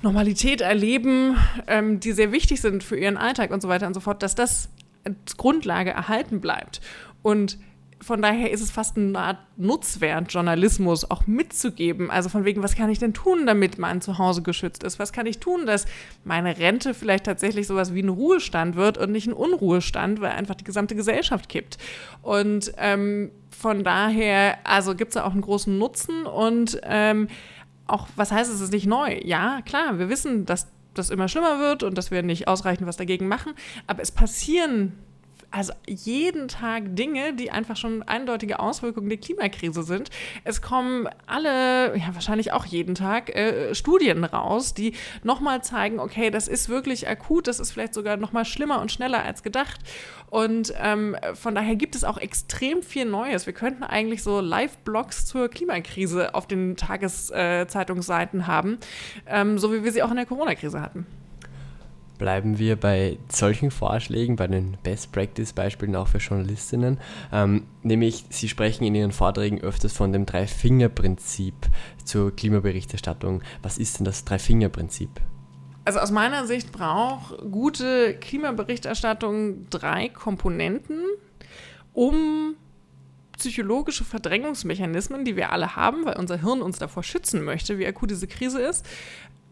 Normalität 0.00 0.60
erleben, 0.60 1.36
ähm, 1.66 2.00
die 2.00 2.12
sehr 2.12 2.32
wichtig 2.32 2.60
sind 2.60 2.82
für 2.82 2.96
ihren 2.96 3.16
Alltag 3.16 3.50
und 3.50 3.60
so 3.60 3.68
weiter 3.68 3.86
und 3.86 3.94
so 3.94 4.00
fort, 4.00 4.22
dass 4.22 4.34
das 4.34 4.68
als 5.04 5.36
Grundlage 5.36 5.90
erhalten 5.90 6.40
bleibt. 6.40 6.80
Und 7.22 7.58
von 8.02 8.20
daher 8.20 8.50
ist 8.50 8.60
es 8.60 8.70
fast 8.70 8.96
eine 8.96 9.18
Art 9.18 9.38
Nutzwert, 9.56 10.32
Journalismus 10.32 11.10
auch 11.10 11.26
mitzugeben. 11.26 12.10
Also 12.10 12.28
von 12.28 12.44
wegen, 12.44 12.62
was 12.62 12.74
kann 12.74 12.90
ich 12.90 12.98
denn 12.98 13.14
tun, 13.14 13.46
damit 13.46 13.78
mein 13.78 14.00
Zuhause 14.00 14.42
geschützt 14.42 14.82
ist? 14.82 14.98
Was 14.98 15.12
kann 15.12 15.26
ich 15.26 15.38
tun, 15.38 15.66
dass 15.66 15.86
meine 16.24 16.58
Rente 16.58 16.94
vielleicht 16.94 17.24
tatsächlich 17.24 17.66
sowas 17.66 17.94
wie 17.94 18.02
ein 18.02 18.08
Ruhestand 18.08 18.76
wird 18.76 18.98
und 18.98 19.12
nicht 19.12 19.28
ein 19.28 19.32
Unruhestand, 19.32 20.20
weil 20.20 20.32
einfach 20.32 20.56
die 20.56 20.64
gesamte 20.64 20.94
Gesellschaft 20.94 21.48
kippt. 21.48 21.78
Und 22.22 22.72
ähm, 22.76 23.30
von 23.50 23.84
daher, 23.84 24.58
also 24.64 24.94
gibt 24.94 25.10
es 25.10 25.14
da 25.14 25.24
auch 25.24 25.32
einen 25.32 25.42
großen 25.42 25.76
Nutzen 25.78 26.26
und 26.26 26.80
ähm, 26.82 27.28
auch, 27.86 28.08
was 28.16 28.32
heißt 28.32 28.52
es, 28.52 28.60
ist 28.60 28.72
nicht 28.72 28.86
neu? 28.86 29.20
Ja, 29.22 29.60
klar, 29.62 29.98
wir 29.98 30.08
wissen, 30.08 30.46
dass 30.46 30.68
das 30.94 31.10
immer 31.10 31.28
schlimmer 31.28 31.58
wird 31.58 31.82
und 31.82 31.96
dass 31.96 32.10
wir 32.10 32.22
nicht 32.22 32.48
ausreichend 32.48 32.86
was 32.86 32.96
dagegen 32.96 33.28
machen, 33.28 33.52
aber 33.86 34.02
es 34.02 34.10
passieren 34.10 34.92
also 35.52 35.72
jeden 35.86 36.48
Tag 36.48 36.96
Dinge, 36.96 37.34
die 37.34 37.50
einfach 37.50 37.76
schon 37.76 38.02
eindeutige 38.02 38.58
Auswirkungen 38.58 39.08
der 39.08 39.18
Klimakrise 39.18 39.82
sind. 39.82 40.10
Es 40.44 40.62
kommen 40.62 41.08
alle, 41.26 41.96
ja 41.96 42.14
wahrscheinlich 42.14 42.52
auch 42.52 42.64
jeden 42.64 42.94
Tag, 42.94 43.34
äh, 43.34 43.74
Studien 43.74 44.24
raus, 44.24 44.74
die 44.74 44.94
nochmal 45.22 45.62
zeigen, 45.62 46.00
okay, 46.00 46.30
das 46.30 46.48
ist 46.48 46.68
wirklich 46.68 47.08
akut, 47.08 47.46
das 47.46 47.60
ist 47.60 47.70
vielleicht 47.70 47.94
sogar 47.94 48.16
nochmal 48.16 48.44
schlimmer 48.44 48.80
und 48.80 48.90
schneller 48.90 49.22
als 49.22 49.42
gedacht. 49.42 49.80
Und 50.30 50.72
ähm, 50.80 51.14
von 51.34 51.54
daher 51.54 51.76
gibt 51.76 51.94
es 51.94 52.04
auch 52.04 52.16
extrem 52.16 52.82
viel 52.82 53.04
Neues. 53.04 53.44
Wir 53.44 53.52
könnten 53.52 53.82
eigentlich 53.82 54.22
so 54.22 54.40
Live-Blogs 54.40 55.26
zur 55.26 55.48
Klimakrise 55.48 56.34
auf 56.34 56.46
den 56.46 56.76
Tageszeitungsseiten 56.76 58.40
äh, 58.40 58.44
haben, 58.44 58.78
ähm, 59.26 59.58
so 59.58 59.72
wie 59.72 59.84
wir 59.84 59.92
sie 59.92 60.02
auch 60.02 60.10
in 60.10 60.16
der 60.16 60.26
Corona-Krise 60.26 60.80
hatten 60.80 61.06
bleiben 62.22 62.56
wir 62.56 62.76
bei 62.76 63.18
solchen 63.28 63.72
Vorschlägen, 63.72 64.36
bei 64.36 64.46
den 64.46 64.76
Best-Practice-Beispielen 64.84 65.96
auch 65.96 66.06
für 66.06 66.18
Journalistinnen. 66.18 67.00
Ähm, 67.32 67.66
nämlich, 67.82 68.26
Sie 68.28 68.48
sprechen 68.48 68.84
in 68.84 68.94
Ihren 68.94 69.10
Vorträgen 69.10 69.60
öfters 69.60 69.92
von 69.92 70.12
dem 70.12 70.24
Drei-Finger-Prinzip 70.24 71.52
zur 72.04 72.30
Klimaberichterstattung. 72.36 73.42
Was 73.60 73.76
ist 73.76 73.98
denn 73.98 74.04
das 74.04 74.24
Drei-Finger-Prinzip? 74.24 75.10
Also 75.84 75.98
aus 75.98 76.12
meiner 76.12 76.46
Sicht 76.46 76.70
braucht 76.70 77.38
gute 77.50 78.14
Klimaberichterstattung 78.14 79.68
drei 79.68 80.08
Komponenten, 80.08 81.00
um 81.92 82.54
psychologische 83.36 84.04
Verdrängungsmechanismen, 84.04 85.24
die 85.24 85.34
wir 85.34 85.50
alle 85.50 85.74
haben, 85.74 86.04
weil 86.04 86.16
unser 86.18 86.40
Hirn 86.40 86.62
uns 86.62 86.78
davor 86.78 87.02
schützen 87.02 87.42
möchte, 87.42 87.80
wie 87.80 87.86
akut 87.88 88.12
diese 88.12 88.28
Krise 88.28 88.62
ist, 88.62 88.86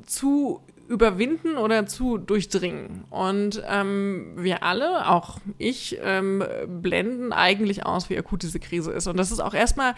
zu 0.07 0.61
überwinden 0.91 1.57
oder 1.57 1.87
zu 1.87 2.19
durchdringen. 2.19 3.05
Und 3.11 3.63
ähm, 3.69 4.33
wir 4.37 4.65
alle, 4.65 5.09
auch 5.09 5.39
ich, 5.57 5.97
ähm, 6.03 6.43
blenden 6.67 7.33
eigentlich 7.33 7.87
aus, 7.87 8.11
wie 8.11 8.19
akut 8.19 8.43
diese 8.43 8.59
Krise 8.59 8.91
ist. 8.91 9.07
Und 9.07 9.17
das 9.17 9.31
ist 9.31 9.39
auch 9.39 9.55
erstmal 9.55 9.95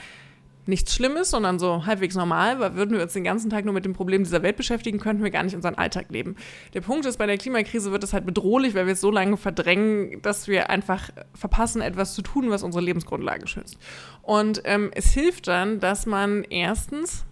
nichts 0.66 0.94
Schlimmes, 0.94 1.30
sondern 1.30 1.58
so 1.58 1.86
halbwegs 1.86 2.14
normal, 2.14 2.60
weil 2.60 2.76
würden 2.76 2.94
wir 2.94 3.02
uns 3.02 3.14
den 3.14 3.24
ganzen 3.24 3.48
Tag 3.48 3.64
nur 3.64 3.72
mit 3.72 3.86
den 3.86 3.94
Problemen 3.94 4.24
dieser 4.24 4.42
Welt 4.42 4.56
beschäftigen, 4.56 5.00
könnten 5.00 5.24
wir 5.24 5.30
gar 5.30 5.42
nicht 5.42 5.56
unseren 5.56 5.76
Alltag 5.76 6.10
leben. 6.10 6.36
Der 6.74 6.82
Punkt 6.82 7.06
ist, 7.06 7.16
bei 7.16 7.26
der 7.26 7.38
Klimakrise 7.38 7.90
wird 7.90 8.04
es 8.04 8.12
halt 8.12 8.26
bedrohlich, 8.26 8.74
weil 8.74 8.84
wir 8.84 8.92
es 8.92 9.00
so 9.00 9.10
lange 9.10 9.38
verdrängen, 9.38 10.20
dass 10.20 10.46
wir 10.46 10.68
einfach 10.68 11.08
verpassen, 11.34 11.80
etwas 11.80 12.14
zu 12.14 12.20
tun, 12.20 12.50
was 12.50 12.62
unsere 12.62 12.84
Lebensgrundlage 12.84 13.48
schützt. 13.48 13.78
Und 14.20 14.60
ähm, 14.64 14.90
es 14.94 15.12
hilft 15.12 15.48
dann, 15.48 15.80
dass 15.80 16.04
man 16.04 16.44
erstens 16.44 17.24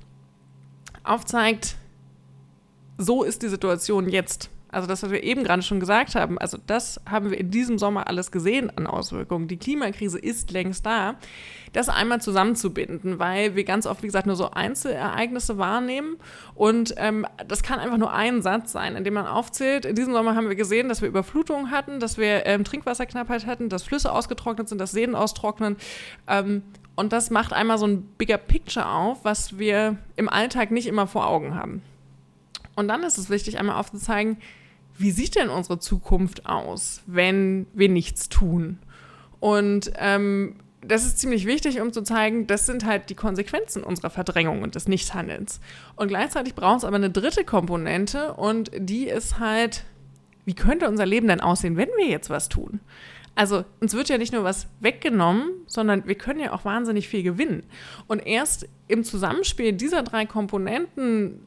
aufzeigt, 1.05 1.77
so 3.01 3.23
ist 3.23 3.43
die 3.43 3.49
Situation 3.49 4.09
jetzt. 4.09 4.51
Also 4.73 4.87
das, 4.87 5.03
was 5.03 5.11
wir 5.11 5.25
eben 5.25 5.43
gerade 5.43 5.63
schon 5.63 5.81
gesagt 5.81 6.15
haben, 6.15 6.39
also 6.39 6.57
das 6.65 7.01
haben 7.09 7.31
wir 7.31 7.39
in 7.39 7.51
diesem 7.51 7.77
Sommer 7.77 8.07
alles 8.07 8.31
gesehen 8.31 8.71
an 8.77 8.87
Auswirkungen. 8.87 9.49
Die 9.49 9.57
Klimakrise 9.57 10.19
ist 10.19 10.53
längst 10.53 10.87
da. 10.87 11.17
Das 11.73 11.89
einmal 11.89 12.21
zusammenzubinden, 12.21 13.19
weil 13.19 13.57
wir 13.57 13.65
ganz 13.65 13.87
oft, 13.87 14.03
wie 14.03 14.07
gesagt, 14.07 14.27
nur 14.27 14.37
so 14.37 14.53
Einzelereignisse 14.53 15.59
wahrnehmen. 15.59 16.19
Und 16.55 16.95
ähm, 16.99 17.27
das 17.49 17.65
kann 17.65 17.81
einfach 17.81 17.97
nur 17.97 18.13
ein 18.13 18.43
Satz 18.43 18.71
sein, 18.71 18.95
in 18.95 19.03
dem 19.03 19.15
man 19.15 19.27
aufzählt. 19.27 19.87
In 19.87 19.97
diesem 19.97 20.13
Sommer 20.13 20.37
haben 20.37 20.49
wir 20.49 20.57
gesehen, 20.57 20.89
dass 20.89 21.03
wir 21.03 21.09
Überflutungen 21.09 21.73
hatten, 21.73 21.99
dass 21.99 22.17
wir 22.17 22.47
ähm, 22.47 22.63
Trinkwasserknappheit 22.63 23.47
hatten, 23.47 23.71
dass 23.71 23.83
Flüsse 23.83 24.13
ausgetrocknet 24.13 24.69
sind, 24.69 24.79
dass 24.79 24.93
Seen 24.93 25.17
austrocknen. 25.17 25.77
Ähm, 26.29 26.63
und 26.95 27.13
das 27.13 27.31
macht 27.31 27.53
einmal 27.53 27.79
so 27.79 27.87
ein 27.87 28.03
bigger 28.19 28.39
Picture 28.39 28.87
auf, 28.87 29.25
was 29.25 29.59
wir 29.59 29.97
im 30.15 30.29
Alltag 30.29 30.71
nicht 30.71 30.87
immer 30.87 31.09
vor 31.09 31.27
Augen 31.27 31.57
haben. 31.57 31.83
Und 32.81 32.89
dann 32.89 33.03
ist 33.03 33.19
es 33.19 33.29
wichtig, 33.29 33.59
einmal 33.59 33.77
aufzuzeigen, 33.77 34.39
wie 34.97 35.11
sieht 35.11 35.37
denn 35.37 35.51
unsere 35.51 35.79
Zukunft 35.79 36.47
aus, 36.47 37.03
wenn 37.07 37.67
wir 37.75 37.91
nichts 37.91 38.31
tun? 38.31 38.79
Und 39.39 39.93
ähm, 39.99 40.57
das 40.83 41.05
ist 41.05 41.19
ziemlich 41.19 41.47
wichtig, 41.47 41.81
um 41.83 41.93
zu 41.93 42.03
zeigen, 42.03 42.47
das 42.47 42.65
sind 42.65 42.87
halt 42.87 43.11
die 43.11 43.15
Konsequenzen 43.15 43.83
unserer 43.83 44.09
Verdrängung 44.09 44.63
und 44.63 44.75
des 44.75 44.89
Nichthandelns. 44.89 45.61
Und 45.95 46.09
gleichzeitig 46.09 46.55
braucht 46.55 46.79
es 46.79 46.85
aber 46.85 46.97
eine 46.97 47.11
dritte 47.11 47.45
Komponente 47.45 48.33
und 48.33 48.71
die 48.75 49.09
ist 49.09 49.39
halt, 49.39 49.85
wie 50.47 50.55
könnte 50.55 50.89
unser 50.89 51.05
Leben 51.05 51.29
denn 51.29 51.41
aussehen, 51.43 51.77
wenn 51.77 51.91
wir 51.99 52.09
jetzt 52.09 52.31
was 52.31 52.49
tun? 52.49 52.81
Also 53.35 53.65
uns 53.81 53.95
wird 53.95 54.09
ja 54.09 54.17
nicht 54.17 54.33
nur 54.33 54.45
was 54.45 54.69
weggenommen, 54.81 55.51
sondern 55.67 56.07
wir 56.07 56.15
können 56.15 56.41
ja 56.41 56.53
auch 56.53 56.65
wahnsinnig 56.65 57.09
viel 57.09 57.23
gewinnen. 57.23 57.63
Und 58.07 58.27
erst 58.27 58.67
im 58.89 59.05
Zusammenspiel 59.05 59.75
dieser 59.75 60.03
drei 60.03 60.25
Komponenten 60.25 61.41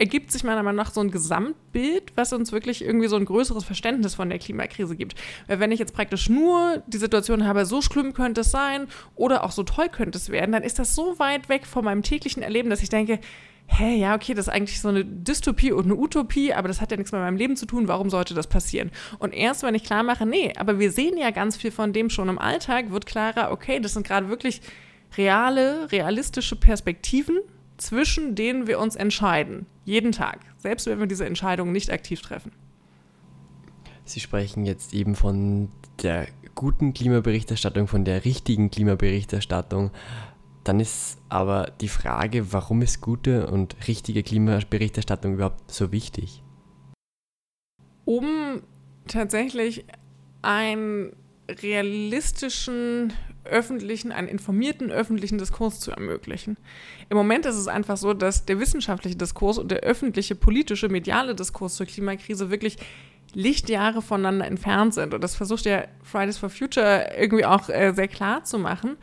ergibt 0.00 0.32
sich 0.32 0.44
meiner 0.44 0.62
Meinung 0.62 0.78
nach 0.78 0.92
so 0.92 1.02
ein 1.02 1.10
Gesamtbild, 1.10 2.12
was 2.16 2.32
uns 2.32 2.52
wirklich 2.52 2.82
irgendwie 2.82 3.06
so 3.06 3.16
ein 3.16 3.26
größeres 3.26 3.64
Verständnis 3.64 4.14
von 4.14 4.30
der 4.30 4.38
Klimakrise 4.38 4.96
gibt. 4.96 5.14
Weil 5.46 5.60
wenn 5.60 5.72
ich 5.72 5.78
jetzt 5.78 5.94
praktisch 5.94 6.30
nur 6.30 6.82
die 6.86 6.96
Situation 6.96 7.46
habe, 7.46 7.66
so 7.66 7.82
schlimm 7.82 8.14
könnte 8.14 8.40
es 8.40 8.50
sein 8.50 8.86
oder 9.14 9.44
auch 9.44 9.52
so 9.52 9.62
toll 9.62 9.90
könnte 9.90 10.16
es 10.16 10.30
werden, 10.30 10.52
dann 10.52 10.62
ist 10.62 10.78
das 10.78 10.94
so 10.94 11.18
weit 11.18 11.50
weg 11.50 11.66
von 11.66 11.84
meinem 11.84 12.02
täglichen 12.02 12.42
Erleben, 12.42 12.70
dass 12.70 12.82
ich 12.82 12.88
denke, 12.88 13.20
hä, 13.66 13.94
ja, 13.96 14.14
okay, 14.14 14.32
das 14.32 14.46
ist 14.48 14.52
eigentlich 14.52 14.80
so 14.80 14.88
eine 14.88 15.04
Dystopie 15.04 15.70
und 15.70 15.84
eine 15.84 15.96
Utopie, 15.96 16.54
aber 16.54 16.66
das 16.66 16.80
hat 16.80 16.90
ja 16.90 16.96
nichts 16.96 17.12
mit 17.12 17.20
meinem 17.20 17.36
Leben 17.36 17.56
zu 17.56 17.66
tun, 17.66 17.86
warum 17.86 18.08
sollte 18.08 18.32
das 18.32 18.46
passieren? 18.46 18.90
Und 19.18 19.34
erst, 19.34 19.62
wenn 19.62 19.74
ich 19.74 19.84
klar 19.84 20.02
mache, 20.02 20.24
nee, 20.24 20.54
aber 20.56 20.78
wir 20.78 20.90
sehen 20.90 21.18
ja 21.18 21.30
ganz 21.30 21.58
viel 21.58 21.70
von 21.70 21.92
dem 21.92 22.08
schon 22.08 22.30
im 22.30 22.38
Alltag, 22.38 22.90
wird 22.90 23.04
klarer, 23.04 23.52
okay, 23.52 23.80
das 23.80 23.92
sind 23.92 24.06
gerade 24.06 24.30
wirklich 24.30 24.62
reale, 25.18 25.92
realistische 25.92 26.56
Perspektiven, 26.56 27.38
zwischen 27.80 28.34
denen 28.34 28.66
wir 28.66 28.78
uns 28.78 28.96
entscheiden. 28.96 29.66
Jeden 29.84 30.12
Tag. 30.12 30.40
Selbst 30.58 30.86
wenn 30.86 31.00
wir 31.00 31.06
diese 31.06 31.26
Entscheidungen 31.26 31.72
nicht 31.72 31.90
aktiv 31.90 32.20
treffen. 32.20 32.52
Sie 34.04 34.20
sprechen 34.20 34.66
jetzt 34.66 34.92
eben 34.92 35.14
von 35.14 35.70
der 36.02 36.26
guten 36.54 36.92
Klimaberichterstattung, 36.94 37.86
von 37.86 38.04
der 38.04 38.24
richtigen 38.24 38.70
Klimaberichterstattung. 38.70 39.90
Dann 40.64 40.80
ist 40.80 41.18
aber 41.28 41.72
die 41.80 41.88
Frage, 41.88 42.52
warum 42.52 42.82
ist 42.82 43.00
gute 43.00 43.46
und 43.46 43.76
richtige 43.88 44.22
Klimaberichterstattung 44.22 45.34
überhaupt 45.34 45.70
so 45.70 45.92
wichtig? 45.92 46.42
Um 48.04 48.62
tatsächlich 49.06 49.84
einen 50.42 51.12
realistischen 51.48 53.12
öffentlichen, 53.50 54.12
einen 54.12 54.28
informierten 54.28 54.90
öffentlichen 54.90 55.38
Diskurs 55.38 55.80
zu 55.80 55.90
ermöglichen. 55.90 56.56
Im 57.08 57.16
Moment 57.16 57.46
ist 57.46 57.56
es 57.56 57.68
einfach 57.68 57.96
so, 57.96 58.14
dass 58.14 58.46
der 58.46 58.58
wissenschaftliche 58.60 59.16
Diskurs 59.16 59.58
und 59.58 59.70
der 59.70 59.80
öffentliche, 59.80 60.34
politische, 60.34 60.88
mediale 60.88 61.34
Diskurs 61.34 61.76
zur 61.76 61.86
Klimakrise 61.86 62.50
wirklich 62.50 62.78
Lichtjahre 63.34 64.02
voneinander 64.02 64.46
entfernt 64.46 64.94
sind. 64.94 65.14
Und 65.14 65.22
das 65.22 65.34
versucht 65.34 65.64
ja 65.64 65.84
Fridays 66.02 66.38
for 66.38 66.50
Future 66.50 67.10
irgendwie 67.18 67.44
auch 67.44 67.68
äh, 67.68 67.92
sehr 67.92 68.08
klar 68.08 68.44
zu 68.44 68.58
machen. 68.58 68.96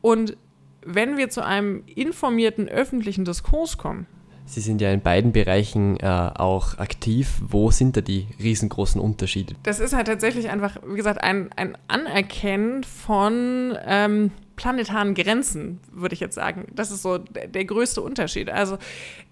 Und 0.00 0.36
wenn 0.84 1.16
wir 1.16 1.28
zu 1.28 1.44
einem 1.44 1.82
informierten 1.86 2.68
öffentlichen 2.68 3.24
Diskurs 3.24 3.78
kommen, 3.78 4.06
Sie 4.50 4.60
sind 4.60 4.80
ja 4.80 4.92
in 4.92 5.00
beiden 5.00 5.30
Bereichen 5.30 5.96
äh, 5.98 6.06
auch 6.06 6.78
aktiv. 6.78 7.40
Wo 7.46 7.70
sind 7.70 7.96
da 7.96 8.00
die 8.00 8.26
riesengroßen 8.42 9.00
Unterschiede? 9.00 9.54
Das 9.62 9.78
ist 9.78 9.94
halt 9.94 10.08
tatsächlich 10.08 10.50
einfach, 10.50 10.76
wie 10.84 10.96
gesagt, 10.96 11.22
ein, 11.22 11.50
ein 11.54 11.78
Anerkennen 11.86 12.82
von 12.82 13.78
ähm, 13.86 14.32
planetaren 14.60 15.14
Grenzen, 15.14 15.80
würde 15.90 16.12
ich 16.12 16.20
jetzt 16.20 16.34
sagen. 16.34 16.66
Das 16.74 16.90
ist 16.90 17.00
so 17.00 17.16
der, 17.16 17.48
der 17.48 17.64
größte 17.64 18.02
Unterschied. 18.02 18.50
Also 18.50 18.76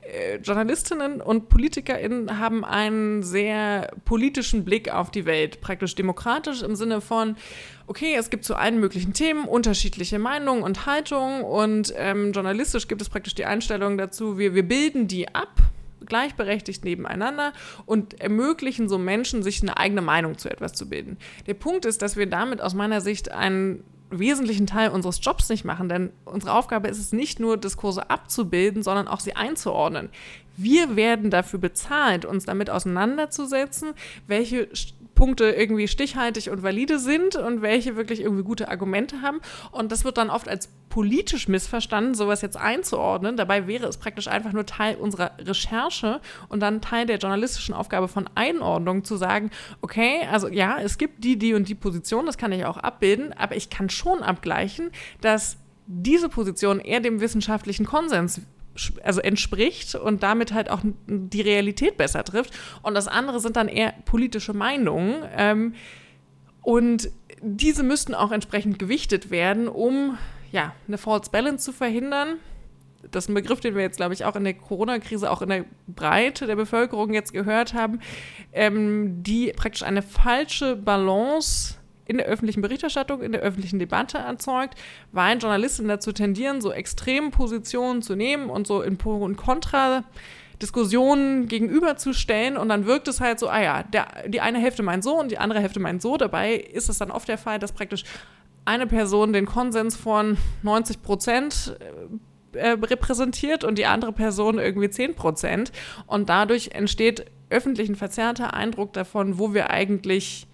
äh, 0.01 0.37
Journalistinnen 0.37 1.21
und 1.21 1.51
PolitikerInnen 1.51 2.39
haben 2.39 2.65
einen 2.65 3.23
sehr 3.23 3.91
politischen 4.07 4.65
Blick 4.65 4.91
auf 4.91 5.11
die 5.11 5.27
Welt, 5.27 5.61
praktisch 5.61 5.95
demokratisch 5.95 6.63
im 6.63 6.77
Sinne 6.77 7.03
von, 7.03 7.37
okay, 7.87 8.15
es 8.19 8.31
gibt 8.31 8.45
zu 8.45 8.55
allen 8.55 8.81
möglichen 8.81 9.13
Themen 9.13 9.45
unterschiedliche 9.45 10.19
Meinungen 10.19 10.63
und 10.63 10.87
Haltungen 10.87 11.43
und 11.43 11.93
ähm, 11.99 12.33
journalistisch 12.33 12.89
gibt 12.89 13.03
es 13.03 13.11
praktisch 13.11 13.35
die 13.35 13.45
Einstellung 13.45 13.99
dazu, 13.99 14.39
wir, 14.39 14.55
wir 14.55 14.67
bilden 14.67 15.09
die 15.09 15.29
ab 15.35 15.61
gleichberechtigt 16.07 16.87
nebeneinander 16.87 17.53
und 17.85 18.19
ermöglichen 18.19 18.89
so 18.89 18.97
Menschen, 18.97 19.43
sich 19.43 19.61
eine 19.61 19.77
eigene 19.77 20.01
Meinung 20.01 20.39
zu 20.39 20.49
etwas 20.49 20.73
zu 20.73 20.89
bilden. 20.89 21.19
Der 21.47 21.53
Punkt 21.53 21.85
ist, 21.85 22.01
dass 22.01 22.17
wir 22.17 22.27
damit 22.27 22.63
aus 22.63 22.73
meiner 22.73 23.03
Sicht 23.03 23.31
einen 23.31 23.85
wesentlichen 24.11 24.67
Teil 24.67 24.91
unseres 24.91 25.21
Jobs 25.23 25.49
nicht 25.49 25.65
machen, 25.65 25.89
denn 25.89 26.11
unsere 26.25 26.53
Aufgabe 26.53 26.89
ist 26.89 26.99
es 26.99 27.13
nicht 27.13 27.41
nur, 27.41 27.57
Diskurse 27.57 28.11
abzubilden, 28.11 28.83
sondern 28.83 29.09
auch 29.09 29.21
sie 29.21 29.37
einzuordnen. 29.37 30.09
Wir 30.57 30.97
werden 30.97 31.31
dafür 31.31 31.61
bezahlt, 31.61 32.25
uns 32.25 32.45
damit 32.45 32.69
auseinanderzusetzen, 32.69 33.93
welche 34.27 34.69
Punkte 35.19 35.51
irgendwie 35.51 35.89
stichhaltig 35.89 36.49
und 36.49 36.63
valide 36.63 37.01
sind 37.01 37.35
und 37.35 37.61
welche 37.61 37.97
wirklich 37.97 38.21
irgendwie 38.21 38.45
gute 38.45 38.69
Argumente 38.69 39.21
haben. 39.21 39.41
Und 39.73 39.91
das 39.91 40.05
wird 40.05 40.17
dann 40.17 40.31
oft 40.31 40.49
als 40.49 40.69
politisch 40.91 41.49
missverstanden, 41.49 42.15
sowas 42.15 42.41
jetzt 42.41 42.57
einzuordnen. 42.57 43.37
Dabei 43.37 43.67
wäre 43.67 43.89
es 43.89 43.97
praktisch 43.97 44.29
einfach 44.29 44.53
nur 44.53 44.65
Teil 44.65 44.95
unserer 44.95 45.33
Recherche 45.41 46.21
und 46.49 46.61
dann 46.61 46.81
Teil 46.81 47.05
der 47.07 47.19
journalistischen 47.19 47.75
Aufgabe 47.75 48.07
von 48.07 48.31
Einordnung 48.37 49.03
zu 49.03 49.17
sagen, 49.17 49.51
okay, 49.81 50.21
also 50.31 50.47
ja, 50.47 50.79
es 50.81 50.99
gibt 50.99 51.25
die, 51.25 51.37
die 51.37 51.55
und 51.55 51.69
die 51.69 51.75
Position, 51.75 52.25
das 52.25 52.39
kann 52.39 52.53
ich 52.53 52.65
auch 52.65 52.77
abbilden, 52.77 53.33
aber 53.33 53.57
ich 53.57 53.71
kann 53.71 53.91
schon 53.91 54.23
abgleichen, 54.23 54.93
dass 55.21 55.57
diese 55.89 56.29
Position 56.29 56.79
eher 56.79 57.01
dem 57.01 57.21
wissenschaftlichen 57.21 57.87
Konsens 57.87 58.41
also 59.03 59.21
entspricht 59.21 59.95
und 59.95 60.23
damit 60.23 60.53
halt 60.53 60.71
auch 60.71 60.81
die 61.07 61.41
Realität 61.41 61.97
besser 61.97 62.25
trifft. 62.25 62.53
Und 62.83 62.95
das 62.95 63.09
andere 63.09 63.41
sind 63.41 63.57
dann 63.57 63.69
eher 63.69 63.93
politische 64.05 64.53
Meinungen. 64.53 65.25
Ähm, 65.37 65.75
und 66.63 67.11
diese 67.41 67.83
müssten 67.83 68.15
auch 68.15 68.33
entsprechend 68.33 68.79
gewichtet 68.79 69.31
werden, 69.31 69.69
um 69.69 70.19
ja, 70.51 70.75
eine 70.87 70.99
False 70.99 71.31
Balance 71.31 71.65
zu 71.65 71.73
verhindern. 71.73 72.37
Das 73.11 73.25
ist 73.25 73.29
ein 73.31 73.35
Begriff, 73.35 73.61
den 73.61 73.75
wir 73.75 73.83
jetzt, 73.83 73.97
glaube 73.97 74.13
ich, 74.13 74.25
auch 74.25 74.35
in 74.35 74.45
der 74.45 74.55
Corona-Krise, 74.55 75.31
auch 75.31 75.41
in 75.41 75.49
der 75.49 75.65
Breite 75.87 76.47
der 76.47 76.57
Bevölkerung 76.57 77.15
jetzt 77.15 77.33
gehört 77.33 77.75
haben, 77.75 78.01
ähm, 78.53 79.23
die 79.23 79.53
praktisch 79.55 79.83
eine 79.83 80.03
falsche 80.03 80.75
Balance 80.77 81.78
in 82.09 82.17
der 82.17 82.27
öffentlichen 82.27 82.63
Berichterstattung, 82.63 83.23
in 83.23 83.33
der 83.33 83.43
öffentlichen 83.43 83.79
Debatte 83.79 84.19
erzeugt, 84.19 84.77
weil 85.13 85.39
Journalisten 85.39 85.87
dazu 85.87 86.11
tendieren, 86.11 86.61
so 86.61 86.73
extreme 86.73 87.31
Positionen 87.31 88.03
zu 88.03 88.17
nehmen 88.17 88.51
und 88.51 88.67
so 88.67 88.83
in 88.83 88.97
Pro 88.99 89.17
und 89.17 89.37
Contra 89.37 90.03
Diskussionen 90.61 91.47
gegenüberzustellen 91.47 92.57
und 92.57 92.69
dann 92.69 92.87
wirkt 92.87 93.07
es 93.07 93.21
halt 93.21 93.39
so, 93.39 93.49
ah 93.49 93.63
ja, 93.63 93.83
der, 93.85 94.07
die 94.27 94.41
eine 94.41 94.59
Hälfte 94.59 94.83
meint 94.83 95.05
so 95.05 95.17
und 95.17 95.31
die 95.31 95.39
andere 95.39 95.61
Hälfte 95.61 95.79
meint 95.79 96.03
so. 96.03 96.17
Dabei 96.17 96.55
ist 96.55 96.89
es 96.89 96.99
dann 96.99 97.13
oft 97.13 97.29
der 97.29 97.39
Fall, 97.39 97.61
dass 97.61 97.71
praktisch 97.71 98.03
eine 98.65 98.89
Person 98.89 99.33
den 99.33 99.47
Konsens 99.47 99.97
von 99.97 100.37
90 100.63 101.03
Prozent 101.03 101.77
äh, 102.53 102.71
repräsentiert 102.71 103.63
und 103.63 103.79
die 103.79 103.87
andere 103.87 104.13
Person 104.13 104.59
irgendwie 104.59 104.91
10 104.91 105.15
Prozent. 105.15 105.71
Und 106.07 106.29
dadurch 106.29 106.71
entsteht 106.73 107.27
öffentlich 107.51 107.89
ein 107.89 107.95
verzerrter 107.95 108.55
Eindruck 108.55 108.93
davon, 108.93 109.39
wo 109.39 109.55
wir 109.55 109.71
eigentlich 109.71 110.48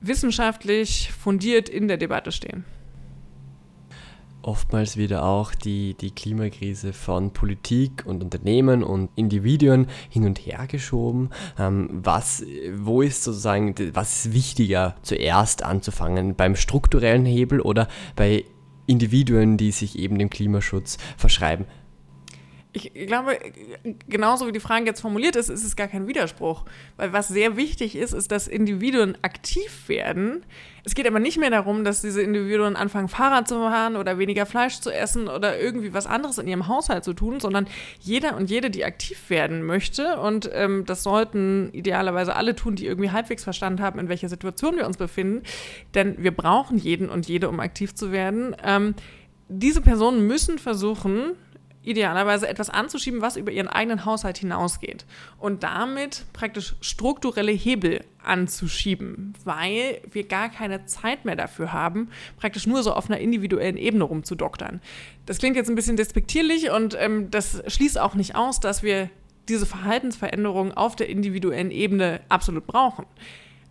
wissenschaftlich 0.00 1.12
fundiert 1.12 1.68
in 1.68 1.88
der 1.88 1.96
Debatte 1.96 2.32
stehen. 2.32 2.64
Oftmals 4.46 4.96
wird 4.96 5.12
auch 5.12 5.56
die, 5.56 5.94
die 5.94 6.12
Klimakrise 6.12 6.92
von 6.92 7.32
Politik 7.32 8.04
und 8.06 8.22
Unternehmen 8.22 8.84
und 8.84 9.10
Individuen 9.16 9.88
hin 10.08 10.24
und 10.24 10.38
her 10.38 10.68
geschoben. 10.68 11.30
Ähm, 11.58 11.88
was, 11.90 12.44
wo 12.76 13.02
ist 13.02 13.24
sozusagen, 13.24 13.74
was 13.92 14.26
ist 14.26 14.32
wichtiger 14.34 14.94
zuerst 15.02 15.64
anzufangen? 15.64 16.36
Beim 16.36 16.54
strukturellen 16.54 17.24
Hebel 17.24 17.60
oder 17.60 17.88
bei 18.14 18.44
Individuen, 18.86 19.56
die 19.56 19.72
sich 19.72 19.98
eben 19.98 20.16
dem 20.16 20.30
Klimaschutz 20.30 20.96
verschreiben? 21.16 21.66
Ich 22.76 23.06
glaube, 23.06 23.38
genauso 24.08 24.46
wie 24.46 24.52
die 24.52 24.60
Frage 24.60 24.84
jetzt 24.84 25.00
formuliert 25.00 25.34
ist, 25.36 25.48
ist 25.48 25.64
es 25.64 25.76
gar 25.76 25.88
kein 25.88 26.06
Widerspruch. 26.06 26.64
Weil 26.96 27.12
was 27.12 27.28
sehr 27.28 27.56
wichtig 27.56 27.96
ist, 27.96 28.12
ist, 28.12 28.30
dass 28.30 28.46
Individuen 28.48 29.16
aktiv 29.22 29.88
werden. 29.88 30.44
Es 30.84 30.94
geht 30.94 31.06
aber 31.06 31.18
nicht 31.18 31.38
mehr 31.38 31.50
darum, 31.50 31.82
dass 31.82 32.02
diese 32.02 32.22
Individuen 32.22 32.76
anfangen, 32.76 33.08
Fahrrad 33.08 33.48
zu 33.48 33.56
fahren 33.56 33.96
oder 33.96 34.18
weniger 34.18 34.46
Fleisch 34.46 34.78
zu 34.80 34.92
essen 34.92 35.26
oder 35.26 35.58
irgendwie 35.58 35.92
was 35.92 36.06
anderes 36.06 36.38
in 36.38 36.46
ihrem 36.46 36.68
Haushalt 36.68 37.02
zu 37.02 37.12
tun, 37.12 37.40
sondern 37.40 37.66
jeder 37.98 38.36
und 38.36 38.50
jede, 38.50 38.70
die 38.70 38.84
aktiv 38.84 39.28
werden 39.28 39.64
möchte, 39.64 40.20
und 40.20 40.48
ähm, 40.52 40.84
das 40.86 41.02
sollten 41.02 41.70
idealerweise 41.72 42.36
alle 42.36 42.54
tun, 42.54 42.76
die 42.76 42.86
irgendwie 42.86 43.10
halbwegs 43.10 43.42
verstanden 43.42 43.82
haben, 43.82 43.98
in 43.98 44.08
welcher 44.08 44.28
Situation 44.28 44.76
wir 44.76 44.86
uns 44.86 44.96
befinden, 44.96 45.42
denn 45.94 46.22
wir 46.22 46.30
brauchen 46.30 46.78
jeden 46.78 47.08
und 47.08 47.26
jede, 47.26 47.48
um 47.48 47.58
aktiv 47.58 47.94
zu 47.94 48.12
werden. 48.12 48.54
Ähm, 48.62 48.94
diese 49.48 49.80
Personen 49.80 50.26
müssen 50.26 50.58
versuchen, 50.58 51.32
idealerweise 51.86 52.48
etwas 52.48 52.68
anzuschieben, 52.68 53.22
was 53.22 53.36
über 53.36 53.52
ihren 53.52 53.68
eigenen 53.68 54.04
Haushalt 54.04 54.38
hinausgeht. 54.38 55.06
Und 55.38 55.62
damit 55.62 56.24
praktisch 56.32 56.74
strukturelle 56.80 57.52
Hebel 57.52 58.04
anzuschieben, 58.22 59.34
weil 59.44 60.00
wir 60.10 60.26
gar 60.26 60.48
keine 60.48 60.84
Zeit 60.86 61.24
mehr 61.24 61.36
dafür 61.36 61.72
haben, 61.72 62.10
praktisch 62.36 62.66
nur 62.66 62.82
so 62.82 62.92
auf 62.92 63.08
einer 63.08 63.20
individuellen 63.20 63.76
Ebene 63.76 64.04
rumzudoktern. 64.04 64.80
Das 65.24 65.38
klingt 65.38 65.56
jetzt 65.56 65.70
ein 65.70 65.76
bisschen 65.76 65.96
despektierlich 65.96 66.70
und 66.70 66.96
ähm, 66.98 67.30
das 67.30 67.62
schließt 67.66 67.98
auch 67.98 68.14
nicht 68.14 68.34
aus, 68.34 68.60
dass 68.60 68.82
wir 68.82 69.08
diese 69.48 69.66
Verhaltensveränderungen 69.66 70.72
auf 70.72 70.96
der 70.96 71.08
individuellen 71.08 71.70
Ebene 71.70 72.20
absolut 72.28 72.66
brauchen. 72.66 73.06